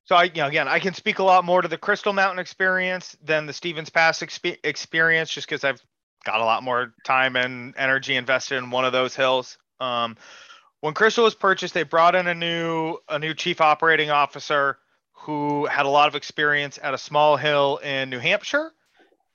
So, 0.05 0.15
I, 0.15 0.23
you 0.23 0.41
know, 0.41 0.47
again, 0.47 0.67
I 0.67 0.79
can 0.79 0.93
speak 0.93 1.19
a 1.19 1.23
lot 1.23 1.45
more 1.45 1.61
to 1.61 1.67
the 1.67 1.77
Crystal 1.77 2.13
Mountain 2.13 2.39
experience 2.39 3.15
than 3.23 3.45
the 3.45 3.53
Stevens 3.53 3.89
Pass 3.89 4.21
exp- 4.21 4.57
experience, 4.63 5.29
just 5.29 5.47
because 5.47 5.63
I've 5.63 5.81
got 6.23 6.41
a 6.41 6.45
lot 6.45 6.63
more 6.63 6.93
time 7.03 7.35
and 7.35 7.75
energy 7.77 8.15
invested 8.15 8.57
in 8.57 8.71
one 8.71 8.85
of 8.85 8.91
those 8.91 9.15
hills. 9.15 9.57
Um, 9.79 10.17
when 10.81 10.93
Crystal 10.93 11.23
was 11.23 11.35
purchased, 11.35 11.73
they 11.73 11.83
brought 11.83 12.15
in 12.15 12.27
a 12.27 12.33
new 12.33 12.97
a 13.07 13.19
new 13.19 13.33
chief 13.33 13.61
operating 13.61 14.09
officer 14.09 14.79
who 15.11 15.65
had 15.65 15.85
a 15.85 15.89
lot 15.89 16.07
of 16.07 16.15
experience 16.15 16.79
at 16.81 16.93
a 16.93 16.97
small 16.97 17.37
hill 17.37 17.77
in 17.77 18.09
New 18.09 18.19
Hampshire. 18.19 18.71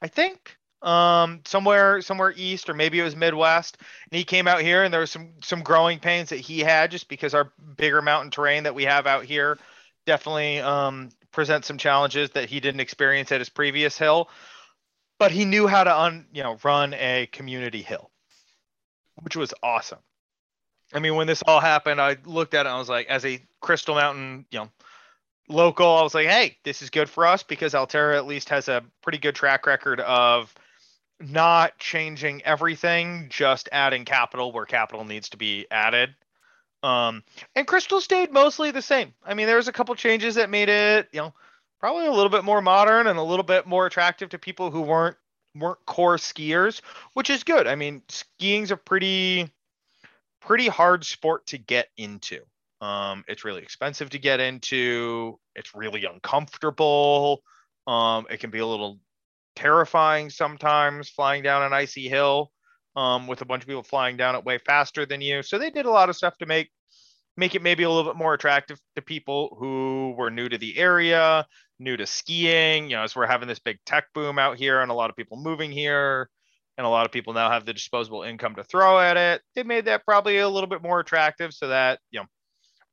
I 0.01 0.09
think 0.09 0.57
um 0.85 1.41
somewhere 1.47 2.03
somewhere 2.03 2.35
east 2.37 2.69
or 2.69 2.75
maybe 2.75 3.01
it 3.01 3.03
was 3.03 3.17
midwest 3.17 3.79
and 4.11 4.19
he 4.19 4.23
came 4.23 4.47
out 4.47 4.61
here 4.61 4.85
and 4.85 4.93
there 4.93 5.01
was 5.01 5.11
some 5.11 5.31
some 5.43 5.63
growing 5.63 5.99
pains 5.99 6.29
that 6.29 6.39
he 6.39 6.61
had 6.61 6.91
just 6.91 7.09
because 7.09 7.33
our 7.33 7.51
bigger 7.77 8.03
mountain 8.03 8.31
terrain 8.31 8.65
that 8.65 8.75
we 8.75 8.85
have 8.85 9.07
out 9.07 9.25
here 9.25 9.59
definitely 10.05 10.61
um 10.61 11.09
presents 11.33 11.67
some 11.67 11.79
challenges 11.79 12.31
that 12.31 12.51
he 12.51 12.61
didn't 12.61 12.81
experience 12.81 13.33
at 13.33 13.41
his 13.41 13.49
previous 13.49 13.99
hill. 13.99 14.29
But 15.19 15.33
he 15.33 15.45
knew 15.45 15.67
how 15.67 15.85
to 15.85 15.99
un 15.99 16.27
you 16.33 16.43
know 16.43 16.59
run 16.63 16.93
a 16.95 17.29
community 17.33 17.83
hill 17.83 18.11
which 19.23 19.37
was 19.37 19.55
awesome. 19.63 20.01
I 20.93 20.99
mean 20.99 21.15
when 21.15 21.27
this 21.27 21.43
all 21.47 21.61
happened 21.61 22.01
i 22.01 22.19
looked 22.27 22.53
at 22.53 22.67
it 22.67 22.69
i 22.69 22.79
was 22.79 22.91
like 22.91 23.07
as 23.07 23.25
a 23.25 23.43
crystal 23.61 23.95
mountain 23.95 24.45
you 24.51 24.59
know 24.59 24.71
local, 25.49 25.87
I 25.87 26.03
was 26.03 26.15
like, 26.15 26.27
hey, 26.27 26.57
this 26.65 26.83
is 26.83 26.91
good 26.91 27.09
for 27.09 27.27
us 27.27 27.43
because 27.43 27.75
Alterra 27.75 28.17
at 28.17 28.27
least 28.27 28.49
has 28.49 28.69
a 28.69 28.83
pretty 29.03 29.19
good 29.19 29.35
track 29.35 29.67
record 29.67 30.01
of 30.01 30.55
not 31.21 31.79
changing 31.79 32.43
everything, 32.43 33.29
just 33.31 33.69
adding 33.73 34.05
capital 34.05 34.53
where 34.53 34.67
capital 34.67 35.05
needs 35.05 35.31
to 35.31 35.37
be 35.37 35.67
added. 35.71 36.15
Um, 36.83 37.23
and 37.57 37.67
Crystal 37.67 38.01
stayed 38.01 38.31
mostly 38.33 38.71
the 38.71 38.83
same. 38.83 39.15
I 39.25 39.35
mean, 39.35 39.47
there 39.47 39.57
was 39.57 39.69
a 39.69 39.73
couple 39.73 39.95
changes 39.95 40.35
that 40.35 40.51
made 40.51 40.69
it, 40.69 41.09
you 41.13 41.21
know, 41.21 41.33
probably 41.81 42.07
a 42.07 42.13
little 42.13 42.29
bit 42.31 42.45
more 42.45 42.61
modern 42.61 43.07
and 43.07 43.19
a 43.19 43.23
little 43.23 43.45
bit 43.45 43.67
more 43.67 43.87
attractive 43.87 44.31
to 44.31 44.39
people 44.39 44.71
who 44.71 44.83
weren't 44.83 45.17
weren't 45.55 45.85
core 45.87 46.17
skiers, 46.17 46.81
which 47.15 47.31
is 47.31 47.45
good. 47.45 47.67
I 47.67 47.75
mean, 47.75 48.03
skiing's 48.09 48.71
a 48.71 48.77
pretty 48.77 49.51
pretty 50.41 50.69
hard 50.69 51.05
sport 51.05 51.47
to 51.47 51.59
get 51.59 51.89
into. 51.97 52.41
Um, 52.81 53.25
it's 53.29 53.45
really 53.45 53.63
expensive 53.63 54.11
to 54.11 54.19
get 54.19 54.41
into. 54.41 55.39
It's 55.55 55.75
really 55.75 56.05
uncomfortable. 56.05 57.43
Um, 57.87 58.27
it 58.31 58.41
can 58.41 58.51
be 58.51 58.59
a 58.59 58.67
little 58.67 58.99
terrifying 59.57 60.31
sometimes 60.31 61.09
flying 61.09 61.43
down 61.43 61.63
an 61.63 61.73
icy 61.73 62.09
hill 62.09 62.51
um, 62.97 63.27
with 63.27 63.41
a 63.43 63.45
bunch 63.45 63.63
of 63.63 63.69
people 63.69 63.83
flying 63.83 64.17
down 64.17 64.35
it 64.35 64.45
way 64.45 64.59
faster 64.59 65.07
than 65.07 65.21
you. 65.21 65.43
So 65.43 65.59
they 65.59 65.71
did 65.71 65.87
a 65.87 65.91
lot 65.91 66.09
of 66.09 66.17
stuff 66.17 66.37
to 66.39 66.47
make 66.47 66.71
make 67.37 67.55
it 67.55 67.63
maybe 67.63 67.83
a 67.83 67.91
little 67.91 68.11
bit 68.11 68.19
more 68.19 68.35
attractive 68.35 68.79
to 68.95 69.03
people 69.03 69.57
who 69.59 70.15
were 70.17 70.31
new 70.31 70.49
to 70.49 70.59
the 70.59 70.79
area, 70.79 71.47
new 71.79 71.97
to 71.97 72.07
skiing. 72.07 72.89
You 72.89 72.97
know, 72.97 73.03
as 73.03 73.17
we're 73.17 73.27
having 73.27 73.49
this 73.49 73.59
big 73.59 73.79
tech 73.85 74.07
boom 74.15 74.39
out 74.39 74.57
here 74.57 74.81
and 74.81 74.91
a 74.91 74.95
lot 74.95 75.11
of 75.11 75.17
people 75.17 75.37
moving 75.37 75.73
here, 75.73 76.29
and 76.79 76.87
a 76.87 76.91
lot 76.91 77.07
of 77.07 77.13
people 77.13 77.33
now 77.33 77.51
have 77.51 77.65
the 77.65 77.73
disposable 77.73 78.23
income 78.23 78.55
to 78.57 78.65
throw 78.65 78.99
at 78.99 79.17
it. 79.17 79.43
They 79.55 79.63
made 79.63 79.87
that 79.87 80.05
probably 80.05 80.39
a 80.39 80.49
little 80.49 80.69
bit 80.69 80.83
more 80.83 81.01
attractive 81.01 81.53
so 81.53 81.69
that 81.69 81.99
you 82.11 82.21
know 82.21 82.27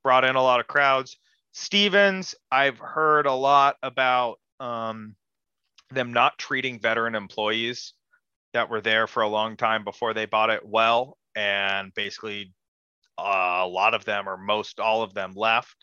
brought 0.03 0.25
in 0.25 0.35
a 0.35 0.43
lot 0.43 0.59
of 0.59 0.67
crowds. 0.67 1.17
Stevens, 1.53 2.33
I've 2.51 2.77
heard 2.77 3.25
a 3.25 3.33
lot 3.33 3.75
about 3.83 4.39
um, 4.59 5.15
them 5.93 6.13
not 6.13 6.37
treating 6.37 6.79
veteran 6.79 7.15
employees 7.15 7.93
that 8.53 8.69
were 8.69 8.81
there 8.81 9.07
for 9.07 9.23
a 9.23 9.27
long 9.27 9.55
time 9.55 9.83
before 9.83 10.13
they 10.13 10.25
bought 10.25 10.49
it 10.49 10.65
well, 10.65 11.17
and 11.35 11.93
basically 11.93 12.53
uh, 13.17 13.61
a 13.61 13.67
lot 13.67 13.93
of 13.93 14.05
them 14.05 14.27
or 14.27 14.37
most 14.37 14.79
all 14.79 15.03
of 15.03 15.13
them 15.13 15.33
left 15.35 15.75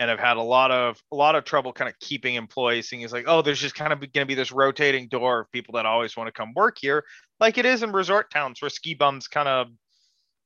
and 0.00 0.10
have 0.10 0.18
had 0.18 0.36
a 0.36 0.42
lot 0.42 0.70
of 0.70 1.00
a 1.12 1.16
lot 1.16 1.34
of 1.36 1.44
trouble 1.44 1.72
kind 1.72 1.88
of 1.88 1.98
keeping 2.00 2.34
employees 2.34 2.88
seeing 2.88 3.02
it's 3.02 3.12
like 3.12 3.26
oh 3.28 3.42
there's 3.42 3.60
just 3.60 3.74
kind 3.74 3.92
of 3.92 4.00
going 4.00 4.10
to 4.12 4.26
be 4.26 4.34
this 4.34 4.50
rotating 4.50 5.06
door 5.08 5.40
of 5.40 5.52
people 5.52 5.74
that 5.74 5.86
always 5.86 6.16
want 6.16 6.26
to 6.26 6.32
come 6.32 6.52
work 6.56 6.76
here 6.80 7.04
like 7.38 7.58
it 7.58 7.66
is 7.66 7.82
in 7.82 7.92
resort 7.92 8.30
towns 8.30 8.60
where 8.60 8.70
ski 8.70 8.94
bums 8.94 9.28
kind 9.28 9.48
of 9.48 9.68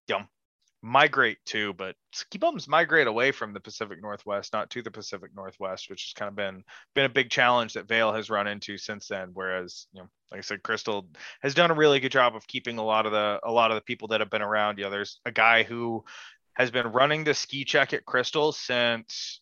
you 0.08 0.16
know 0.16 0.24
migrate 0.84 1.38
to, 1.46 1.72
but 1.72 1.96
ski 2.12 2.36
bums 2.36 2.68
migrate 2.68 3.06
away 3.06 3.32
from 3.32 3.54
the 3.54 3.60
Pacific 3.60 4.02
Northwest, 4.02 4.52
not 4.52 4.68
to 4.70 4.82
the 4.82 4.90
Pacific 4.90 5.30
Northwest, 5.34 5.88
which 5.88 6.04
has 6.04 6.12
kind 6.12 6.28
of 6.28 6.36
been 6.36 6.62
been 6.94 7.06
a 7.06 7.08
big 7.08 7.30
challenge 7.30 7.72
that 7.72 7.88
Vail 7.88 8.12
has 8.12 8.28
run 8.28 8.46
into 8.46 8.76
since 8.76 9.08
then. 9.08 9.30
Whereas, 9.32 9.86
you 9.94 10.02
know, 10.02 10.08
like 10.30 10.38
I 10.38 10.42
said, 10.42 10.62
Crystal 10.62 11.08
has 11.42 11.54
done 11.54 11.70
a 11.70 11.74
really 11.74 12.00
good 12.00 12.12
job 12.12 12.36
of 12.36 12.46
keeping 12.46 12.76
a 12.76 12.84
lot 12.84 13.06
of 13.06 13.12
the 13.12 13.40
a 13.42 13.50
lot 13.50 13.70
of 13.70 13.76
the 13.76 13.80
people 13.80 14.08
that 14.08 14.20
have 14.20 14.28
been 14.28 14.42
around. 14.42 14.76
You 14.76 14.84
know, 14.84 14.90
there's 14.90 15.20
a 15.24 15.32
guy 15.32 15.62
who 15.62 16.04
has 16.52 16.70
been 16.70 16.88
running 16.88 17.24
the 17.24 17.32
ski 17.34 17.64
check 17.64 17.94
at 17.94 18.04
Crystal 18.04 18.52
since 18.52 19.40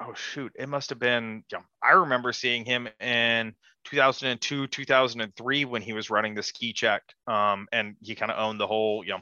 oh 0.00 0.14
shoot, 0.14 0.52
it 0.58 0.68
must 0.68 0.90
have 0.90 0.98
been 0.98 1.44
yeah, 1.52 1.60
I 1.80 1.92
remember 1.92 2.32
seeing 2.32 2.64
him 2.64 2.88
in 3.00 3.54
2002, 3.84 4.66
2003 4.66 5.64
when 5.64 5.82
he 5.82 5.92
was 5.92 6.10
running 6.10 6.34
the 6.34 6.42
ski 6.42 6.72
check. 6.72 7.02
Um, 7.28 7.68
and 7.72 7.94
he 8.02 8.16
kind 8.16 8.32
of 8.32 8.38
owned 8.38 8.60
the 8.60 8.66
whole, 8.66 9.04
you 9.04 9.12
know, 9.12 9.20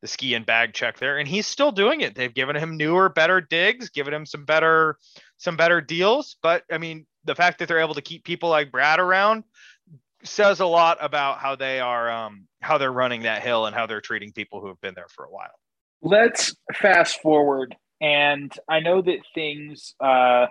the 0.00 0.08
ski 0.08 0.34
and 0.34 0.46
bag 0.46 0.74
check 0.74 0.98
there, 0.98 1.18
and 1.18 1.28
he's 1.28 1.46
still 1.46 1.72
doing 1.72 2.00
it. 2.00 2.14
They've 2.14 2.32
given 2.32 2.56
him 2.56 2.76
newer, 2.76 3.08
better 3.08 3.40
digs, 3.40 3.90
given 3.90 4.14
him 4.14 4.26
some 4.26 4.44
better, 4.44 4.96
some 5.38 5.56
better 5.56 5.80
deals. 5.80 6.36
But 6.42 6.64
I 6.70 6.78
mean, 6.78 7.06
the 7.24 7.34
fact 7.34 7.58
that 7.58 7.68
they're 7.68 7.80
able 7.80 7.94
to 7.94 8.02
keep 8.02 8.24
people 8.24 8.48
like 8.48 8.70
Brad 8.70 9.00
around 9.00 9.44
says 10.24 10.60
a 10.60 10.66
lot 10.66 10.98
about 11.00 11.38
how 11.38 11.56
they 11.56 11.80
are, 11.80 12.10
um, 12.10 12.46
how 12.60 12.78
they're 12.78 12.92
running 12.92 13.22
that 13.22 13.42
hill 13.42 13.66
and 13.66 13.74
how 13.74 13.86
they're 13.86 14.00
treating 14.00 14.32
people 14.32 14.60
who 14.60 14.68
have 14.68 14.80
been 14.80 14.94
there 14.94 15.08
for 15.08 15.24
a 15.24 15.30
while. 15.30 15.50
Let's 16.00 16.54
fast 16.74 17.20
forward, 17.20 17.74
and 18.00 18.52
I 18.68 18.80
know 18.80 19.02
that 19.02 19.18
things, 19.34 19.94
uh, 20.00 20.46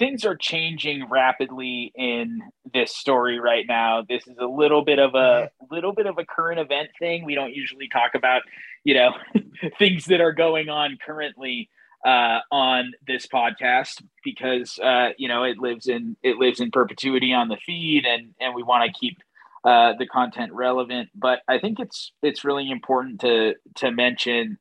things 0.00 0.24
are 0.24 0.34
changing 0.34 1.06
rapidly 1.10 1.92
in 1.94 2.40
this 2.72 2.96
story 2.96 3.38
right 3.38 3.66
now. 3.68 4.02
This 4.08 4.26
is 4.26 4.36
a 4.40 4.46
little 4.46 4.82
bit 4.82 4.98
of 4.98 5.14
a 5.14 5.18
mm-hmm. 5.18 5.74
little 5.74 5.92
bit 5.92 6.06
of 6.06 6.16
a 6.18 6.24
current 6.24 6.58
event 6.58 6.88
thing. 6.98 7.24
We 7.24 7.34
don't 7.34 7.54
usually 7.54 7.86
talk 7.86 8.14
about, 8.14 8.42
you 8.82 8.94
know, 8.94 9.12
things 9.78 10.06
that 10.06 10.22
are 10.22 10.32
going 10.32 10.70
on 10.70 10.98
currently 11.04 11.68
uh, 12.04 12.38
on 12.50 12.92
this 13.06 13.26
podcast 13.26 14.02
because 14.24 14.78
uh, 14.82 15.10
you 15.18 15.28
know 15.28 15.44
it 15.44 15.58
lives 15.58 15.86
in 15.86 16.16
it 16.22 16.38
lives 16.38 16.58
in 16.58 16.70
perpetuity 16.70 17.34
on 17.34 17.48
the 17.48 17.58
feed, 17.58 18.06
and 18.06 18.34
and 18.40 18.54
we 18.54 18.62
want 18.62 18.90
to 18.90 18.98
keep 18.98 19.18
uh, 19.64 19.92
the 19.98 20.06
content 20.06 20.50
relevant. 20.54 21.10
But 21.14 21.40
I 21.46 21.58
think 21.58 21.78
it's 21.78 22.12
it's 22.22 22.42
really 22.42 22.70
important 22.70 23.20
to 23.20 23.54
to 23.76 23.90
mention 23.90 24.58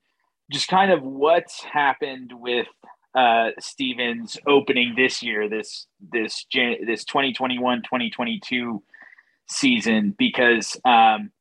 just 0.51 0.67
kind 0.67 0.91
of 0.91 1.01
what's 1.01 1.63
happened 1.63 2.33
with 2.33 2.67
uh, 3.15 3.49
Stevens 3.59 4.37
opening 4.47 4.93
this 4.95 5.23
year, 5.23 5.49
this 5.49 5.87
this 6.11 6.45
this 6.51 7.05
2021-2022 7.05 8.81
season, 9.47 10.15
because 10.17 10.79
um, 10.85 11.31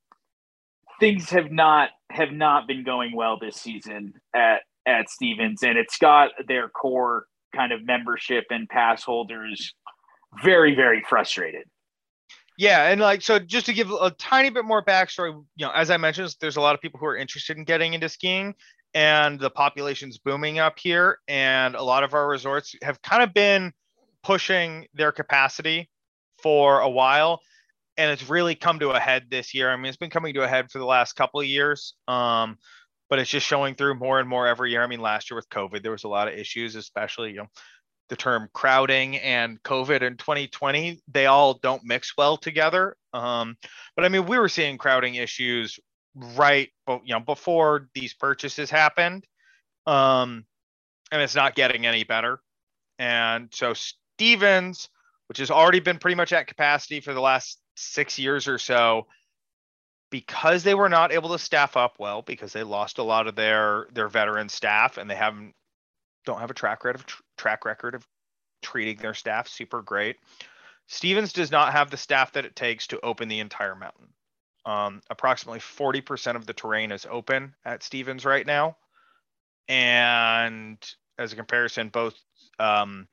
things 1.00 1.30
have 1.30 1.50
not 1.50 1.90
have 2.10 2.32
not 2.32 2.66
been 2.66 2.84
going 2.84 3.14
well 3.14 3.38
this 3.38 3.56
season 3.56 4.14
at 4.34 4.62
at 4.86 5.10
Stevens, 5.10 5.62
and 5.62 5.76
it's 5.76 5.98
got 5.98 6.30
their 6.46 6.68
core 6.68 7.26
kind 7.54 7.72
of 7.72 7.84
membership 7.84 8.44
and 8.50 8.68
pass 8.68 9.02
holders 9.02 9.74
very 10.42 10.74
very 10.74 11.02
frustrated. 11.08 11.64
Yeah, 12.58 12.88
and 12.88 13.00
like 13.00 13.22
so, 13.22 13.38
just 13.38 13.66
to 13.66 13.72
give 13.72 13.88
a 13.92 14.10
tiny 14.10 14.50
bit 14.50 14.64
more 14.64 14.84
backstory, 14.84 15.30
you 15.54 15.64
know, 15.64 15.70
as 15.70 15.90
I 15.90 15.96
mentioned, 15.96 16.34
there's 16.40 16.56
a 16.56 16.60
lot 16.60 16.74
of 16.74 16.80
people 16.80 16.98
who 16.98 17.06
are 17.06 17.16
interested 17.16 17.56
in 17.56 17.62
getting 17.62 17.94
into 17.94 18.08
skiing, 18.08 18.52
and 18.94 19.38
the 19.38 19.48
population's 19.48 20.18
booming 20.18 20.58
up 20.58 20.76
here 20.76 21.18
and 21.28 21.76
a 21.76 21.82
lot 21.82 22.02
of 22.02 22.14
our 22.14 22.26
resorts 22.26 22.74
have 22.82 23.00
kind 23.02 23.22
of 23.22 23.32
been 23.32 23.72
pushing 24.24 24.86
their 24.94 25.12
capacity 25.12 25.88
for 26.42 26.80
a 26.80 26.88
while 26.88 27.40
and 27.98 28.10
it's 28.10 28.28
really 28.30 28.54
come 28.54 28.78
to 28.80 28.90
a 28.90 29.00
head 29.00 29.26
this 29.30 29.54
year. 29.54 29.70
I 29.70 29.76
mean 29.76 29.86
it's 29.86 29.96
been 29.98 30.10
coming 30.10 30.34
to 30.34 30.42
a 30.42 30.48
head 30.48 30.70
for 30.70 30.78
the 30.78 30.86
last 30.86 31.14
couple 31.14 31.40
of 31.40 31.46
years 31.46 31.94
um, 32.08 32.58
but 33.10 33.18
it's 33.18 33.30
just 33.30 33.46
showing 33.46 33.74
through 33.74 33.94
more 33.96 34.20
and 34.20 34.28
more 34.28 34.46
every 34.46 34.70
year. 34.72 34.82
I 34.82 34.86
mean 34.86 35.00
last 35.00 35.30
year 35.30 35.36
with 35.36 35.48
covid 35.50 35.82
there 35.82 35.92
was 35.92 36.04
a 36.04 36.08
lot 36.08 36.28
of 36.28 36.34
issues 36.34 36.74
especially 36.76 37.30
you 37.30 37.36
know 37.38 37.46
the 38.08 38.16
term 38.16 38.48
crowding 38.52 39.16
and 39.18 39.62
covid 39.62 40.02
in 40.02 40.16
2020 40.16 41.00
they 41.08 41.26
all 41.26 41.54
don't 41.54 41.84
mix 41.84 42.14
well 42.16 42.36
together. 42.36 42.96
Um, 43.12 43.56
but 43.96 44.04
i 44.04 44.08
mean 44.08 44.26
we 44.26 44.38
were 44.38 44.48
seeing 44.48 44.78
crowding 44.78 45.14
issues 45.14 45.78
right 46.14 46.68
you 46.86 47.14
know 47.14 47.20
before 47.20 47.88
these 47.94 48.14
purchases 48.14 48.70
happened. 48.70 49.24
Um 49.86 50.44
and 51.10 51.22
it's 51.22 51.34
not 51.34 51.54
getting 51.54 51.86
any 51.86 52.04
better. 52.04 52.40
And 52.98 53.48
so 53.52 53.72
stevens 53.74 54.88
which 55.28 55.38
has 55.38 55.50
already 55.50 55.80
been 55.80 55.98
pretty 55.98 56.14
much 56.14 56.32
at 56.32 56.46
capacity 56.46 57.00
for 57.00 57.14
the 57.14 57.20
last 57.20 57.60
six 57.76 58.18
years 58.18 58.48
or 58.48 58.58
so 58.58 59.06
because 60.10 60.62
they 60.62 60.74
were 60.74 60.88
not 60.88 61.12
able 61.12 61.30
to 61.30 61.38
staff 61.38 61.76
up 61.76 61.96
well 61.98 62.22
because 62.22 62.52
they 62.52 62.62
lost 62.62 62.98
a 62.98 63.02
lot 63.02 63.26
of 63.26 63.36
their 63.36 63.86
their 63.92 64.08
veteran 64.08 64.48
staff 64.48 64.96
and 64.96 65.08
they 65.08 65.14
haven't 65.14 65.54
don't 66.28 66.40
have 66.40 66.50
a 66.50 66.54
track 66.54 66.84
record 66.84 67.00
of 67.00 67.06
track 67.36 67.64
record 67.64 67.94
of 67.94 68.06
treating 68.62 68.96
their 68.98 69.14
staff 69.14 69.48
super 69.48 69.82
great 69.82 70.16
stevens 70.86 71.32
does 71.32 71.50
not 71.50 71.72
have 71.72 71.90
the 71.90 71.96
staff 71.96 72.32
that 72.32 72.44
it 72.44 72.54
takes 72.54 72.86
to 72.86 73.00
open 73.00 73.28
the 73.28 73.40
entire 73.40 73.74
mountain 73.74 74.08
um, 74.68 75.00
approximately 75.08 75.60
40% 75.60 76.36
of 76.36 76.44
the 76.44 76.52
terrain 76.52 76.92
is 76.92 77.06
open 77.10 77.54
at 77.64 77.82
Stevens 77.82 78.26
right 78.26 78.46
now. 78.46 78.76
And 79.66 80.76
as 81.18 81.32
a 81.32 81.36
comparison, 81.36 81.88
both 81.88 82.14
um, 82.58 83.08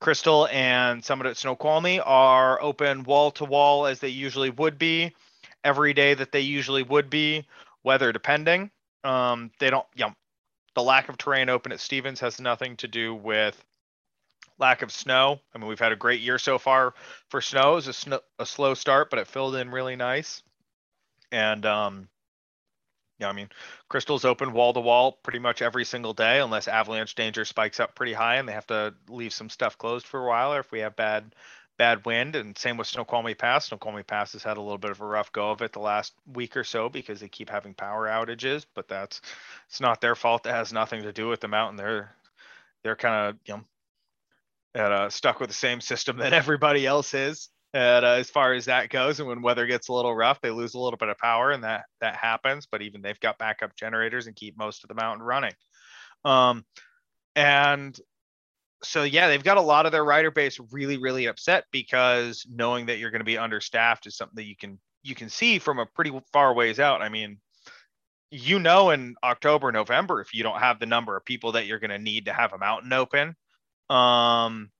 Crystal 0.00 0.46
and 0.46 1.04
Summit 1.04 1.26
at 1.26 1.36
Snoqualmie 1.36 1.98
are 1.98 2.62
open 2.62 3.02
wall 3.02 3.32
to 3.32 3.44
wall 3.44 3.86
as 3.86 3.98
they 3.98 4.08
usually 4.08 4.50
would 4.50 4.78
be 4.78 5.12
every 5.64 5.92
day 5.92 6.14
that 6.14 6.30
they 6.30 6.40
usually 6.40 6.84
would 6.84 7.10
be, 7.10 7.46
weather 7.82 8.12
depending. 8.12 8.70
Um, 9.02 9.50
they 9.58 9.70
don't, 9.70 9.86
you 9.96 10.06
know, 10.06 10.14
the 10.74 10.82
lack 10.82 11.08
of 11.08 11.18
terrain 11.18 11.48
open 11.48 11.72
at 11.72 11.80
Stevens 11.80 12.20
has 12.20 12.40
nothing 12.40 12.76
to 12.78 12.88
do 12.88 13.14
with 13.14 13.62
lack 14.58 14.82
of 14.82 14.92
snow. 14.92 15.40
I 15.54 15.58
mean, 15.58 15.68
we've 15.68 15.78
had 15.78 15.92
a 15.92 15.96
great 15.96 16.20
year 16.20 16.38
so 16.38 16.58
far 16.58 16.94
for 17.28 17.40
snow. 17.40 17.72
It 17.72 17.86
was 17.86 18.06
a, 18.06 18.20
a 18.38 18.46
slow 18.46 18.74
start, 18.74 19.10
but 19.10 19.18
it 19.18 19.26
filled 19.26 19.56
in 19.56 19.70
really 19.70 19.96
nice. 19.96 20.42
And 21.30 21.64
um, 21.66 22.08
yeah, 23.18 23.28
I 23.28 23.32
mean, 23.32 23.48
Crystal's 23.88 24.24
open 24.24 24.52
wall 24.52 24.72
to 24.72 24.80
wall 24.80 25.12
pretty 25.22 25.38
much 25.38 25.62
every 25.62 25.84
single 25.84 26.12
day, 26.12 26.40
unless 26.40 26.68
avalanche 26.68 27.14
danger 27.14 27.44
spikes 27.44 27.80
up 27.80 27.94
pretty 27.94 28.12
high 28.12 28.36
and 28.36 28.48
they 28.48 28.52
have 28.52 28.66
to 28.68 28.94
leave 29.08 29.32
some 29.32 29.48
stuff 29.48 29.78
closed 29.78 30.06
for 30.06 30.24
a 30.24 30.28
while, 30.28 30.52
or 30.52 30.60
if 30.60 30.72
we 30.72 30.80
have 30.80 30.96
bad 30.96 31.34
bad 31.78 32.04
wind. 32.06 32.36
And 32.36 32.56
same 32.56 32.76
with 32.76 32.86
Snoqualmie 32.86 33.34
Pass. 33.34 33.66
Snoqualmie 33.66 34.02
Pass 34.02 34.32
has 34.32 34.42
had 34.42 34.56
a 34.56 34.60
little 34.60 34.78
bit 34.78 34.90
of 34.90 35.00
a 35.00 35.06
rough 35.06 35.32
go 35.32 35.50
of 35.50 35.62
it 35.62 35.72
the 35.72 35.80
last 35.80 36.14
week 36.26 36.56
or 36.56 36.64
so 36.64 36.88
because 36.88 37.20
they 37.20 37.28
keep 37.28 37.50
having 37.50 37.74
power 37.74 38.06
outages, 38.06 38.66
but 38.74 38.88
that's 38.88 39.20
it's 39.68 39.80
not 39.80 40.00
their 40.00 40.14
fault. 40.14 40.46
It 40.46 40.52
has 40.52 40.72
nothing 40.72 41.02
to 41.02 41.12
do 41.12 41.28
with 41.28 41.40
the 41.40 41.48
mountain. 41.48 41.76
They're 41.76 42.14
they're 42.84 42.96
kind 42.96 43.28
of 43.28 43.36
you 43.46 43.54
know 43.54 43.64
at, 44.74 44.92
uh, 44.92 45.10
stuck 45.10 45.40
with 45.40 45.50
the 45.50 45.54
same 45.54 45.80
system 45.80 46.16
that 46.18 46.32
everybody 46.32 46.86
else 46.86 47.14
is 47.14 47.48
and, 47.74 48.04
uh, 48.04 48.10
as 48.10 48.30
far 48.30 48.52
as 48.52 48.66
that 48.66 48.90
goes. 48.90 49.18
And 49.18 49.28
when 49.28 49.42
weather 49.42 49.66
gets 49.66 49.88
a 49.88 49.92
little 49.92 50.14
rough, 50.14 50.40
they 50.40 50.50
lose 50.50 50.74
a 50.74 50.78
little 50.78 50.98
bit 50.98 51.08
of 51.08 51.18
power, 51.18 51.50
and 51.50 51.64
that 51.64 51.84
that 52.00 52.16
happens. 52.16 52.66
But 52.70 52.82
even 52.82 53.02
they've 53.02 53.20
got 53.20 53.38
backup 53.38 53.76
generators 53.76 54.26
and 54.26 54.36
keep 54.36 54.56
most 54.56 54.84
of 54.84 54.88
the 54.88 54.94
mountain 54.94 55.24
running. 55.24 55.54
Um, 56.24 56.64
and 57.34 57.98
so 58.84 59.02
yeah, 59.04 59.28
they've 59.28 59.42
got 59.42 59.56
a 59.56 59.62
lot 59.62 59.86
of 59.86 59.92
their 59.92 60.04
rider 60.04 60.30
base 60.30 60.58
really 60.70 60.96
really 60.96 61.26
upset 61.26 61.64
because 61.72 62.46
knowing 62.50 62.86
that 62.86 62.98
you're 62.98 63.10
going 63.10 63.20
to 63.20 63.24
be 63.24 63.38
understaffed 63.38 64.06
is 64.06 64.16
something 64.16 64.36
that 64.36 64.46
you 64.46 64.56
can 64.56 64.78
you 65.02 65.14
can 65.14 65.28
see 65.28 65.58
from 65.58 65.78
a 65.78 65.86
pretty 65.86 66.12
far 66.32 66.54
ways 66.54 66.78
out. 66.78 67.02
I 67.02 67.08
mean, 67.08 67.38
you 68.30 68.58
know, 68.58 68.90
in 68.90 69.14
October, 69.22 69.72
November, 69.72 70.20
if 70.20 70.32
you 70.32 70.42
don't 70.42 70.58
have 70.58 70.78
the 70.78 70.86
number 70.86 71.16
of 71.16 71.24
people 71.24 71.52
that 71.52 71.66
you're 71.66 71.78
going 71.78 71.90
to 71.90 71.98
need 71.98 72.26
to 72.26 72.32
have 72.32 72.52
a 72.52 72.58
mountain 72.58 72.92
open. 72.92 73.36
Um, 73.90 74.70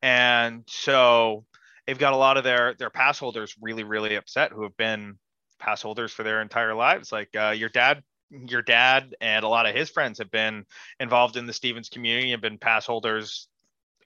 and 0.00 0.64
so 0.68 1.44
they've 1.86 1.98
got 1.98 2.12
a 2.12 2.16
lot 2.16 2.36
of 2.36 2.44
their 2.44 2.74
their 2.74 2.90
pass 2.90 3.18
holders 3.18 3.54
really 3.60 3.84
really 3.84 4.16
upset 4.16 4.52
who 4.52 4.62
have 4.62 4.76
been 4.76 5.18
pass 5.58 5.82
holders 5.82 6.12
for 6.12 6.22
their 6.22 6.42
entire 6.42 6.74
lives. 6.74 7.12
Like 7.12 7.28
uh, 7.38 7.54
your 7.56 7.68
dad, 7.68 8.02
your 8.32 8.62
dad, 8.62 9.14
and 9.20 9.44
a 9.44 9.48
lot 9.48 9.66
of 9.66 9.74
his 9.74 9.90
friends 9.90 10.18
have 10.18 10.30
been 10.30 10.64
involved 10.98 11.36
in 11.36 11.46
the 11.46 11.52
Stevens 11.52 11.88
community 11.88 12.32
and 12.32 12.40
been 12.40 12.58
pass 12.58 12.86
holders 12.86 13.48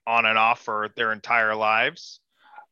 on 0.07 0.27
and 0.27 0.39
off 0.39 0.61
for 0.61 0.91
their 0.97 1.13
entire 1.13 1.55
lives. 1.55 2.21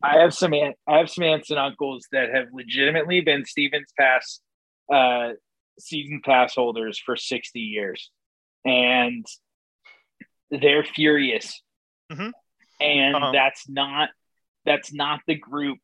I 0.03 0.19
have 0.19 0.35
some 0.35 0.53
I 0.53 0.99
have 0.99 1.09
some 1.09 1.25
aunts 1.25 1.51
and 1.51 1.59
uncles 1.59 2.07
that 2.13 2.35
have 2.35 2.49
legitimately 2.53 3.23
been 3.23 3.45
Stevens 3.45 3.93
pass 3.99 4.41
uh, 4.93 5.31
season 5.79 6.21
pass 6.25 6.55
holders 6.55 6.99
for 6.99 7.17
sixty 7.17 7.61
years, 7.61 8.11
and 8.65 9.27
they're 10.51 10.85
furious. 10.85 11.63
Mm-hmm. 12.13 12.31
And 12.81 13.17
uh-huh. 13.17 13.33
that's 13.33 13.69
not 13.69 14.11
that's 14.67 14.93
not 14.93 15.21
the 15.27 15.37
group 15.37 15.79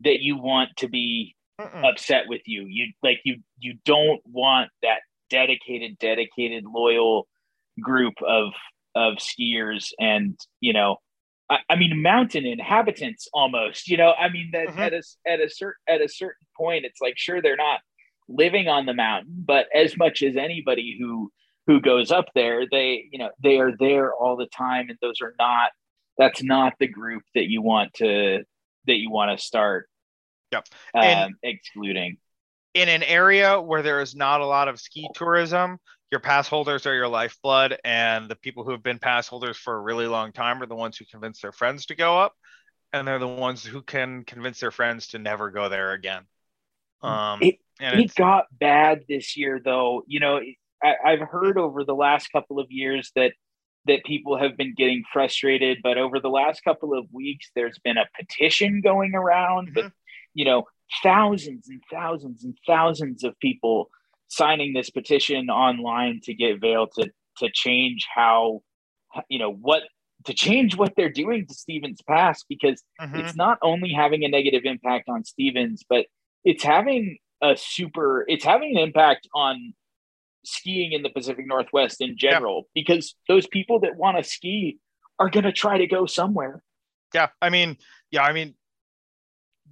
that 0.00 0.20
you 0.20 0.36
want 0.36 0.70
to 0.78 0.88
be 0.88 1.36
Mm-mm. 1.60 1.88
upset 1.88 2.24
with 2.28 2.42
you. 2.46 2.66
You 2.68 2.92
like 3.02 3.20
you 3.24 3.36
you 3.58 3.74
don't 3.84 4.20
want 4.24 4.70
that 4.82 5.00
dedicated, 5.30 5.98
dedicated, 5.98 6.64
loyal 6.64 7.26
group 7.80 8.14
of 8.26 8.52
of 8.94 9.14
skiers 9.14 9.92
and 9.98 10.38
you 10.60 10.72
know 10.72 10.96
I, 11.50 11.58
I 11.68 11.76
mean 11.76 12.00
mountain 12.00 12.46
inhabitants 12.46 13.28
almost 13.32 13.88
you 13.88 13.96
know 13.96 14.12
I 14.12 14.28
mean 14.28 14.50
that 14.52 14.68
mm-hmm. 14.68 14.78
at 14.78 14.92
a 14.92 15.02
at 15.26 15.40
a 15.40 15.50
certain 15.50 15.82
at 15.88 16.00
a 16.00 16.08
certain 16.08 16.46
point 16.56 16.84
it's 16.84 17.00
like 17.00 17.14
sure 17.16 17.42
they're 17.42 17.56
not 17.56 17.80
living 18.28 18.68
on 18.68 18.86
the 18.86 18.94
mountain 18.94 19.42
but 19.44 19.66
as 19.74 19.96
much 19.96 20.22
as 20.22 20.36
anybody 20.36 20.96
who 20.98 21.30
who 21.66 21.80
goes 21.80 22.10
up 22.12 22.26
there 22.34 22.66
they 22.70 23.06
you 23.10 23.18
know 23.18 23.30
they 23.42 23.58
are 23.58 23.72
there 23.78 24.14
all 24.14 24.36
the 24.36 24.48
time 24.56 24.88
and 24.88 24.98
those 25.02 25.20
are 25.20 25.34
not 25.38 25.70
that's 26.16 26.42
not 26.42 26.74
the 26.78 26.86
group 26.86 27.22
that 27.34 27.50
you 27.50 27.60
want 27.60 27.92
to 27.94 28.44
that 28.86 28.96
you 28.96 29.10
want 29.10 29.36
to 29.36 29.44
start 29.44 29.88
yep. 30.54 31.26
Um, 31.26 31.34
excluding 31.42 32.16
in 32.74 32.88
an 32.88 33.02
area 33.02 33.60
where 33.60 33.82
there 33.82 34.00
is 34.00 34.14
not 34.14 34.40
a 34.40 34.46
lot 34.46 34.68
of 34.68 34.80
ski 34.80 35.08
tourism 35.14 35.78
your 36.14 36.20
pass 36.20 36.46
holders 36.46 36.86
are 36.86 36.94
your 36.94 37.08
lifeblood, 37.08 37.76
and 37.84 38.28
the 38.28 38.36
people 38.36 38.62
who 38.62 38.70
have 38.70 38.84
been 38.84 39.00
pass 39.00 39.26
holders 39.26 39.56
for 39.56 39.74
a 39.74 39.80
really 39.80 40.06
long 40.06 40.30
time 40.30 40.62
are 40.62 40.66
the 40.66 40.76
ones 40.76 40.96
who 40.96 41.04
convince 41.06 41.40
their 41.40 41.50
friends 41.50 41.86
to 41.86 41.96
go 41.96 42.16
up, 42.16 42.34
and 42.92 43.08
they're 43.08 43.18
the 43.18 43.26
ones 43.26 43.64
who 43.64 43.82
can 43.82 44.22
convince 44.22 44.60
their 44.60 44.70
friends 44.70 45.08
to 45.08 45.18
never 45.18 45.50
go 45.50 45.68
there 45.68 45.92
again. 45.92 46.22
Um, 47.02 47.40
it 47.42 47.56
it 47.80 48.14
got 48.14 48.44
bad 48.52 49.02
this 49.08 49.36
year, 49.36 49.60
though. 49.62 50.04
You 50.06 50.20
know, 50.20 50.40
I, 50.80 50.94
I've 51.04 51.28
heard 51.28 51.58
over 51.58 51.82
the 51.82 51.96
last 51.96 52.28
couple 52.30 52.60
of 52.60 52.70
years 52.70 53.10
that 53.16 53.32
that 53.86 54.04
people 54.04 54.38
have 54.38 54.56
been 54.56 54.74
getting 54.76 55.02
frustrated, 55.12 55.78
but 55.82 55.98
over 55.98 56.20
the 56.20 56.30
last 56.30 56.62
couple 56.62 56.96
of 56.96 57.06
weeks, 57.12 57.50
there's 57.56 57.80
been 57.80 57.98
a 57.98 58.06
petition 58.16 58.82
going 58.82 59.16
around 59.16 59.70
mm-hmm. 59.70 59.86
with, 59.86 59.92
you 60.34 60.44
know, 60.44 60.64
thousands 61.02 61.68
and 61.68 61.80
thousands 61.90 62.44
and 62.44 62.56
thousands 62.66 63.24
of 63.24 63.38
people 63.40 63.90
signing 64.28 64.72
this 64.72 64.90
petition 64.90 65.48
online 65.48 66.20
to 66.24 66.34
get 66.34 66.60
Vail 66.60 66.86
to 66.98 67.10
to 67.38 67.50
change 67.52 68.06
how 68.14 68.62
you 69.28 69.38
know 69.38 69.52
what 69.52 69.82
to 70.24 70.34
change 70.34 70.76
what 70.76 70.92
they're 70.96 71.12
doing 71.12 71.46
to 71.46 71.54
Stevens 71.54 72.00
Pass 72.08 72.44
because 72.48 72.82
mm-hmm. 73.00 73.16
it's 73.16 73.36
not 73.36 73.58
only 73.62 73.92
having 73.92 74.24
a 74.24 74.28
negative 74.28 74.62
impact 74.64 75.08
on 75.08 75.24
Stevens, 75.24 75.84
but 75.88 76.06
it's 76.44 76.62
having 76.62 77.18
a 77.42 77.56
super 77.56 78.24
it's 78.28 78.44
having 78.44 78.76
an 78.76 78.82
impact 78.82 79.28
on 79.34 79.74
skiing 80.44 80.92
in 80.92 81.02
the 81.02 81.10
Pacific 81.10 81.46
Northwest 81.46 82.00
in 82.00 82.16
general 82.16 82.64
yeah. 82.74 82.82
because 82.82 83.14
those 83.28 83.46
people 83.46 83.80
that 83.80 83.96
want 83.96 84.16
to 84.16 84.24
ski 84.24 84.78
are 85.18 85.30
going 85.30 85.44
to 85.44 85.52
try 85.52 85.78
to 85.78 85.86
go 85.86 86.06
somewhere. 86.06 86.62
Yeah, 87.14 87.28
I 87.40 87.50
mean, 87.50 87.76
yeah, 88.10 88.22
I 88.22 88.32
mean 88.32 88.54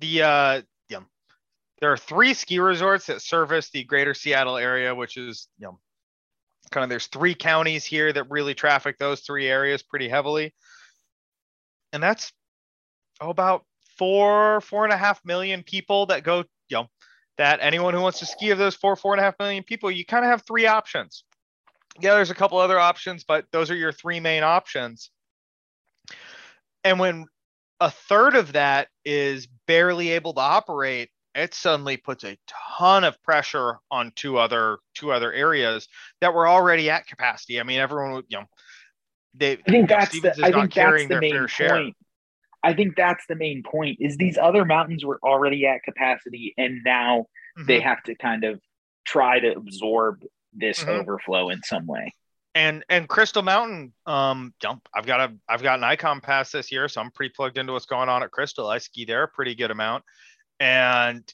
the 0.03 0.23
uh 0.23 0.63
there 1.83 1.93
are 1.93 1.97
three 1.97 2.33
ski 2.33 2.61
resorts 2.61 3.07
that 3.07 3.21
service 3.21 3.69
the 3.71 3.83
greater 3.83 4.15
Seattle 4.15 4.57
area, 4.57 4.95
which 4.95 5.17
is, 5.17 5.49
you 5.59 5.67
know, 5.67 5.81
kind 6.71 6.85
of 6.85 6.89
there's 6.89 7.09
three 7.09 7.35
counties 7.35 7.85
here 7.85 8.13
that 8.13 8.31
really 8.31 8.55
traffic 8.55 8.99
those 8.99 9.23
three 9.23 9.49
areas 9.49 9.83
pretty 9.83 10.09
heavily. 10.09 10.55
And 11.93 12.01
that's 12.01 12.33
oh, 13.21 13.31
about 13.31 13.65
four, 13.99 14.61
four 14.61 14.85
and 14.85 14.93
a 14.93 14.97
half 14.97 15.21
million 15.25 15.65
people 15.65 16.07
that 16.07 16.23
go, 16.23 16.45
you 16.69 16.77
know, 16.77 16.87
that 17.37 17.59
anyone 17.61 17.95
who 17.95 18.01
wants 18.01 18.21
to 18.21 18.27
ski 18.27 18.51
of 18.51 18.59
those 18.59 18.77
four, 18.77 18.95
four 18.95 19.13
and 19.13 19.21
a 19.21 19.25
half 19.25 19.35
million 19.41 19.65
people, 19.65 19.91
you 19.91 20.07
kind 20.07 20.25
of 20.25 20.31
have 20.31 20.45
three 20.47 20.67
options. 20.67 21.25
Yeah, 22.01 22.15
there's 22.15 22.31
a 22.31 22.35
couple 22.35 22.59
other 22.59 22.79
options, 22.79 23.25
but 23.25 23.47
those 23.51 23.73
are 23.73 23.77
your 23.77 23.93
three 23.93 24.21
main 24.21 24.45
options. 24.45 25.11
And 26.85 27.01
when 27.01 27.27
a 27.83 27.91
third 27.91 28.37
of 28.37 28.53
that 28.53 28.89
is 29.05 29.49
barely 29.67 30.11
able 30.11 30.33
to 30.35 30.41
operate, 30.41 31.11
it 31.35 31.53
suddenly 31.53 31.97
puts 31.97 32.23
a 32.23 32.39
ton 32.79 33.03
of 33.03 33.21
pressure 33.25 33.79
on 33.91 34.13
two 34.15 34.39
other 34.39 34.79
two 34.95 35.11
other 35.11 35.33
areas 35.33 35.89
that 36.21 36.33
were 36.33 36.47
already 36.47 36.91
at 36.91 37.09
capacity. 37.09 37.59
I 37.59 37.65
mean, 37.65 37.81
everyone 37.81 38.13
would, 38.13 38.27
you 38.29 38.39
know, 38.39 38.45
they. 39.35 39.55
I 39.67 39.71
think 39.71 39.89
that's 39.89 40.21
the. 40.21 40.33
I 40.43 40.53
think 40.53 40.73
that's 40.73 41.09
the 41.09 41.21
main 41.21 41.39
point. 41.39 41.51
Share. 41.51 41.91
I 42.63 42.75
think 42.75 42.95
that's 42.97 43.27
the 43.29 43.35
main 43.35 43.65
point. 43.65 43.97
Is 44.01 44.17
these 44.17 44.39
other 44.39 44.65
mountains 44.65 45.05
were 45.05 45.19
already 45.25 45.67
at 45.67 45.83
capacity, 45.83 46.55
and 46.57 46.83
now 46.85 47.27
mm-hmm. 47.59 47.67
they 47.67 47.81
have 47.81 48.01
to 48.05 48.15
kind 48.15 48.45
of 48.45 48.61
try 49.05 49.41
to 49.41 49.57
absorb 49.57 50.23
this 50.53 50.79
mm-hmm. 50.81 50.91
overflow 50.91 51.49
in 51.49 51.61
some 51.65 51.87
way. 51.87 52.15
And 52.55 52.85
and 52.91 53.09
Crystal 53.09 53.43
Mountain, 53.43 53.95
um, 54.07 54.53
jump. 54.61 54.87
I've 54.95 55.07
got 55.07 55.21
a 55.21 55.35
I've 55.49 55.63
got 55.63 55.79
an 55.79 55.85
Ikon 55.85 56.23
pass 56.23 56.51
this 56.53 56.71
year, 56.71 56.87
so 56.89 57.01
I'm 57.01 57.11
pretty 57.11 57.33
plugged 57.35 57.57
into 57.57 57.73
what's 57.73 57.87
going 57.87 58.11
on 58.11 58.23
at 58.23 58.31
Crystal. 58.31 58.69
I 58.69 58.79
ski 58.79 59.07
there 59.07 59.23
a 59.23 59.29
pretty 59.29 59.55
good 59.55 59.71
amount. 59.71 60.05
And 60.61 61.25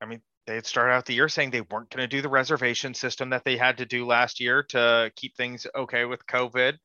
I 0.00 0.06
mean, 0.06 0.22
they 0.46 0.54
had 0.54 0.66
started 0.66 0.92
out 0.92 1.04
the 1.04 1.14
year 1.14 1.28
saying 1.28 1.50
they 1.50 1.60
weren't 1.60 1.90
going 1.90 2.02
to 2.02 2.06
do 2.06 2.22
the 2.22 2.28
reservation 2.28 2.94
system 2.94 3.30
that 3.30 3.44
they 3.44 3.56
had 3.56 3.78
to 3.78 3.86
do 3.86 4.06
last 4.06 4.40
year 4.40 4.62
to 4.70 5.10
keep 5.16 5.36
things 5.36 5.66
okay 5.74 6.04
with 6.04 6.26
COVID. 6.26 6.78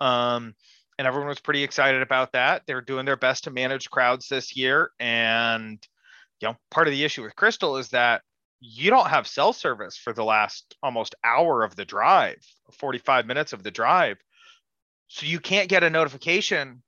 Um, 0.00 0.54
and 0.98 1.06
everyone 1.06 1.28
was 1.28 1.40
pretty 1.40 1.62
excited 1.62 2.02
about 2.02 2.32
that. 2.32 2.62
They're 2.66 2.80
doing 2.80 3.06
their 3.06 3.16
best 3.16 3.44
to 3.44 3.50
manage 3.50 3.90
crowds 3.90 4.28
this 4.28 4.56
year. 4.56 4.90
And, 5.00 5.84
you 6.40 6.48
know, 6.48 6.56
part 6.70 6.86
of 6.86 6.92
the 6.92 7.04
issue 7.04 7.22
with 7.22 7.36
Crystal 7.36 7.76
is 7.76 7.88
that 7.90 8.22
you 8.60 8.90
don't 8.90 9.08
have 9.08 9.26
cell 9.26 9.52
service 9.52 9.96
for 9.96 10.12
the 10.12 10.24
last 10.24 10.74
almost 10.82 11.14
hour 11.22 11.62
of 11.62 11.76
the 11.76 11.84
drive, 11.84 12.38
45 12.72 13.26
minutes 13.26 13.52
of 13.52 13.62
the 13.62 13.70
drive. 13.70 14.18
So 15.08 15.26
you 15.26 15.40
can't 15.40 15.68
get 15.68 15.84
a 15.84 15.90
notification 15.90 16.82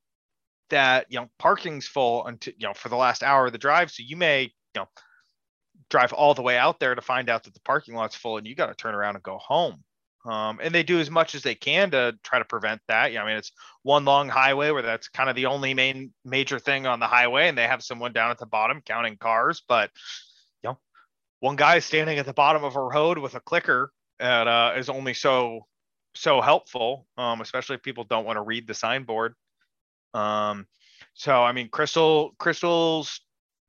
that 0.71 1.07
you 1.09 1.19
know 1.19 1.29
parking's 1.39 1.87
full 1.87 2.27
until 2.27 2.53
you 2.59 2.67
know 2.67 2.75
for 2.75 2.89
the 2.89 2.97
last 2.97 3.23
hour 3.23 3.47
of 3.47 3.53
the 3.53 3.59
drive 3.59 3.91
so 3.91 4.03
you 4.07 4.17
may 4.17 4.43
you 4.43 4.51
know 4.77 4.89
drive 5.89 6.13
all 6.13 6.35
the 6.35 6.43
way 6.43 6.59
out 6.59 6.79
there 6.79 6.95
to 6.95 7.01
find 7.01 7.31
out 7.31 7.45
that 7.45 7.55
the 7.55 7.61
parking 7.61 7.95
lot's 7.95 8.15
full 8.15 8.37
and 8.37 8.47
you 8.47 8.55
got 8.55 8.67
to 8.67 8.75
turn 8.75 8.95
around 8.95 9.15
and 9.15 9.23
go 9.23 9.39
home 9.39 9.83
um, 10.27 10.59
and 10.63 10.75
they 10.75 10.83
do 10.83 10.99
as 10.99 11.11
much 11.11 11.35
as 11.35 11.43
they 11.43 11.55
can 11.55 11.91
to 11.93 12.19
try 12.23 12.39
to 12.39 12.45
prevent 12.45 12.83
that. 12.89 13.13
Yeah, 13.13 13.23
I 13.23 13.27
mean, 13.27 13.37
it's 13.37 13.53
one 13.83 14.05
long 14.05 14.29
highway 14.29 14.71
where 14.71 14.83
that's 14.83 15.09
kind 15.09 15.31
of 15.31 15.37
the 15.37 15.47
only 15.47 15.73
main 15.73 16.13
major 16.25 16.59
thing 16.59 16.87
on 16.87 17.01
the 17.01 17.07
highway, 17.07 17.49
and 17.49 17.57
they 17.57 17.67
have 17.67 17.83
someone 17.83 18.13
down 18.13 18.31
at 18.31 18.39
the 18.39 18.45
bottom 18.45 18.83
counting 18.85 19.17
cars. 19.17 19.63
But 19.67 19.91
one 21.41 21.57
guy 21.57 21.77
is 21.77 21.85
standing 21.85 22.19
at 22.19 22.27
the 22.27 22.33
bottom 22.33 22.65
of 22.65 22.77
a 22.77 22.83
road 22.83 23.19
with 23.19 23.35
a 23.35 23.41
clicker 23.41 23.91
that 24.19 24.49
uh, 24.49 24.75
is 24.77 24.89
only 24.89 25.15
so 25.15 25.67
so 26.15 26.41
helpful, 26.41 27.07
um, 27.17 27.41
especially 27.41 27.77
if 27.77 27.83
people 27.83 28.05
don't 28.05 28.25
want 28.25 28.37
to 28.37 28.43
read 28.43 28.67
the 28.67 28.75
signboard. 28.75 29.35
Um, 30.15 30.67
so 31.15 31.43
I 31.43 31.53
mean, 31.53 31.69
Crystal, 31.69 32.35
Crystal's 32.39 33.21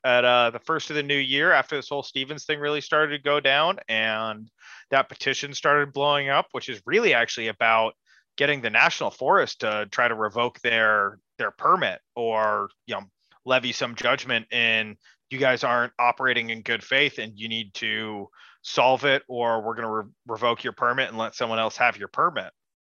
at 0.04 0.24
uh, 0.24 0.50
the 0.52 0.60
first 0.60 0.90
of 0.90 0.96
the 0.96 1.04
new 1.04 1.18
year 1.18 1.52
after 1.52 1.76
this 1.76 1.90
whole 1.90 2.04
Stevens 2.04 2.46
thing 2.46 2.60
really 2.60 2.82
started 2.82 3.18
to 3.18 3.24
go 3.24 3.40
down, 3.40 3.80
and 3.88 4.50
that 4.92 5.10
petition 5.10 5.54
started 5.54 5.94
blowing 5.94 6.30
up, 6.30 6.48
which 6.54 6.70
is 6.70 6.82
really 6.86 7.14
actually 7.14 7.48
about 7.48 7.94
getting 8.38 8.62
the 8.62 8.70
national 8.70 9.12
forest 9.12 9.60
to 9.60 9.88
try 9.92 10.08
to 10.08 10.16
revoke 10.16 10.60
their 10.62 11.20
their 11.38 11.52
permit 11.52 12.00
or 12.16 12.70
you 12.88 12.96
know 12.96 13.04
levy 13.46 13.72
some 13.72 13.96
judgment 13.96 14.52
in 14.52 14.96
you 15.30 15.38
guys 15.38 15.64
aren't 15.64 15.94
operating 16.00 16.50
in 16.50 16.62
good 16.62 16.84
faith 16.84 17.20
and 17.20 17.38
you 17.38 17.48
need 17.48 17.74
to 17.76 18.28
solve 18.62 19.06
it 19.06 19.24
or 19.28 19.62
we're 19.62 19.76
going 19.76 19.88
to 19.88 19.94
re- 19.94 20.12
revoke 20.28 20.64
your 20.64 20.74
permit 20.74 21.10
and 21.10 21.18
let 21.18 21.36
someone 21.36 21.60
else 21.60 21.78
have 21.78 21.98
your 21.98 22.08
permit. 22.08 22.52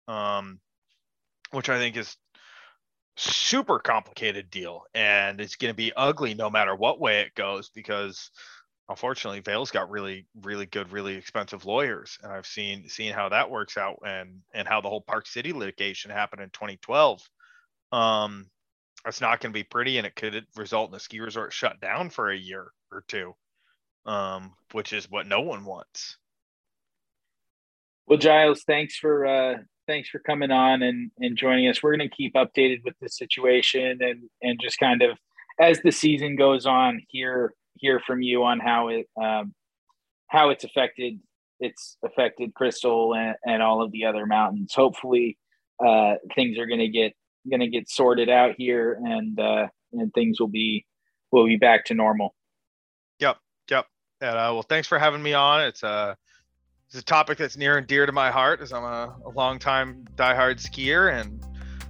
Um, 0.08 0.60
which 1.52 1.70
i 1.70 1.78
think 1.78 1.96
is 1.96 2.18
super 3.18 3.80
complicated 3.80 4.50
deal 4.52 4.84
and 4.94 5.40
it's 5.40 5.56
going 5.56 5.72
to 5.72 5.76
be 5.76 5.94
ugly 5.96 6.34
no 6.34 6.50
matter 6.50 6.76
what 6.76 7.00
way 7.00 7.22
it 7.22 7.34
goes 7.34 7.70
because 7.70 8.30
unfortunately 8.90 9.40
Vail's 9.40 9.72
got 9.72 9.90
really 9.90 10.28
really 10.44 10.66
good 10.66 10.92
really 10.92 11.16
expensive 11.16 11.66
lawyers 11.66 12.20
and 12.22 12.32
I've 12.32 12.46
seen 12.46 12.90
seen 12.90 13.14
how 13.14 13.30
that 13.30 13.50
works 13.50 13.78
out 13.78 14.00
and 14.06 14.42
and 14.54 14.68
how 14.68 14.82
the 14.82 14.90
whole 14.90 15.02
Park 15.02 15.28
City 15.28 15.54
litigation 15.54 16.12
happened 16.12 16.42
in 16.42 16.50
2012 16.50 17.22
um 17.94 18.48
it's 19.06 19.22
not 19.22 19.40
going 19.40 19.52
to 19.52 19.58
be 19.58 19.64
pretty 19.64 19.98
and 19.98 20.08
it 20.08 20.16
could 20.16 20.46
result 20.56 20.90
in 20.90 20.96
a 20.96 21.00
ski 21.00 21.20
resort 21.20 21.54
shut 21.54 21.80
down 21.80 22.10
for 22.10 22.30
a 22.30 22.38
year 22.38 22.72
or 22.92 23.04
two 23.08 23.34
um 24.06 24.54
which 24.72 24.94
is 24.94 25.10
what 25.10 25.28
no 25.28 25.42
one 25.42 25.66
wants 25.66 26.18
well 28.08 28.20
Giles 28.20 28.64
thanks 28.64 28.98
for 28.98 29.26
uh 29.26 29.58
thanks 29.88 30.10
for 30.10 30.20
coming 30.20 30.52
on 30.52 30.82
and, 30.82 31.12
and 31.20 31.38
joining 31.38 31.68
us. 31.68 31.82
We're 31.82 31.96
going 31.96 32.10
to 32.10 32.16
keep 32.16 32.34
updated 32.36 32.84
with 32.84 32.96
the 33.02 33.10
situation 33.10 34.00
and 34.02 34.30
and 34.42 34.60
just 34.62 34.80
kind 34.80 35.02
of 35.02 35.18
as 35.60 35.80
the 35.82 35.92
season 35.92 36.36
goes 36.36 36.66
on, 36.66 37.02
hear 37.10 37.54
hear 37.76 38.00
from 38.06 38.22
you 38.22 38.44
on 38.44 38.60
how 38.60 38.90
it 38.90 39.08
um, 39.22 39.54
how 40.28 40.50
it's 40.50 40.64
affected 40.64 41.20
it's 41.60 41.98
affected 42.04 42.54
Crystal 42.54 43.16
and, 43.16 43.36
and 43.46 43.64
all 43.64 43.82
of 43.82 43.92
the 43.92 44.06
other 44.06 44.26
mountains. 44.26 44.74
Hopefully, 44.74 45.38
uh, 45.86 46.16
things 46.36 46.58
are 46.58 46.66
going 46.66 46.80
to 46.80 46.90
get 46.90 47.14
going 47.50 47.60
to 47.60 47.68
get 47.68 47.90
sorted 47.90 48.30
out 48.30 48.56
here, 48.58 49.00
and 49.04 49.40
uh, 49.40 49.68
and 49.94 50.14
things 50.14 50.40
will 50.40 50.48
be 50.48 50.86
will 51.32 51.46
be 51.46 51.58
back 51.58 51.86
to 51.86 51.94
normal. 51.94 52.36
Yep, 53.20 53.38
yep. 53.70 53.86
And 54.22 54.32
uh, 54.32 54.52
well, 54.54 54.64
thanks 54.64 54.88
for 54.88 55.00
having 55.00 55.22
me 55.22 55.34
on. 55.34 55.62
It's 55.62 55.84
a 55.84 55.88
uh, 55.88 56.16
it's 56.88 57.02
a 57.02 57.04
topic 57.04 57.38
that's 57.38 57.58
near 57.58 57.78
and 57.78 57.88
dear 57.88 58.06
to 58.06 58.12
my 58.12 58.32
heart 58.32 58.62
as 58.62 58.72
I'm 58.72 58.84
a, 58.84 59.16
a 59.26 59.30
long 59.30 59.60
time 59.60 60.06
diehard 60.16 60.62
skier 60.62 61.12
and 61.14 61.44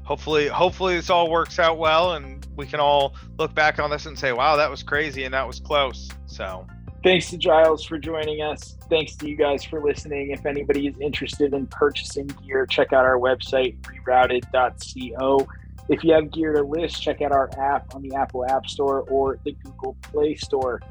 hopefully 0.04 0.48
hopefully 0.48 0.96
this 0.96 1.10
all 1.10 1.30
works 1.30 1.60
out 1.60 1.78
well 1.78 2.14
and 2.14 2.46
we 2.56 2.66
can 2.66 2.80
all 2.80 3.14
look 3.38 3.54
back 3.54 3.78
on 3.80 3.90
this 3.90 4.06
and 4.06 4.18
say 4.18 4.32
wow 4.32 4.56
that 4.56 4.70
was 4.70 4.84
crazy 4.84 5.26
and 5.26 5.34
that 5.34 5.46
was 5.46 5.60
close 5.60 6.10
so 6.28 6.66
thanks 7.06 7.30
to 7.30 7.38
giles 7.38 7.86
for 7.86 8.00
joining 8.00 8.42
us. 8.42 8.78
Thanks 8.90 9.16
to 9.18 9.30
you 9.30 9.36
guys 9.36 9.64
for 9.64 9.80
listening. 9.80 10.32
If 10.32 10.44
anybody 10.48 10.88
is 10.88 10.98
interested 11.00 11.54
in 11.54 11.68
purchasing 11.68 12.26
gear 12.44 12.66
check 12.66 12.94
out 12.94 13.06
our 13.06 13.20
website 13.20 13.80
rerouted.co 13.82 15.48
if 15.88 16.04
you 16.04 16.14
have 16.14 16.32
gear 16.32 16.54
to 16.54 16.64
list 16.64 17.00
check 17.00 17.22
out 17.22 17.32
our 17.32 17.52
app 17.60 17.94
on 17.94 18.02
the 18.02 18.16
apple 18.16 18.44
app 18.50 18.68
store 18.68 19.02
or 19.02 19.38
the 19.46 19.56
google 19.64 19.96
play 20.02 20.34
store. 20.34 20.82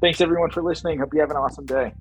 Thanks 0.00 0.22
everyone 0.22 0.50
for 0.50 0.62
listening. 0.62 0.98
Hope 0.98 1.12
you 1.12 1.20
have 1.20 1.30
an 1.30 1.36
awesome 1.36 1.66
day 1.66 1.92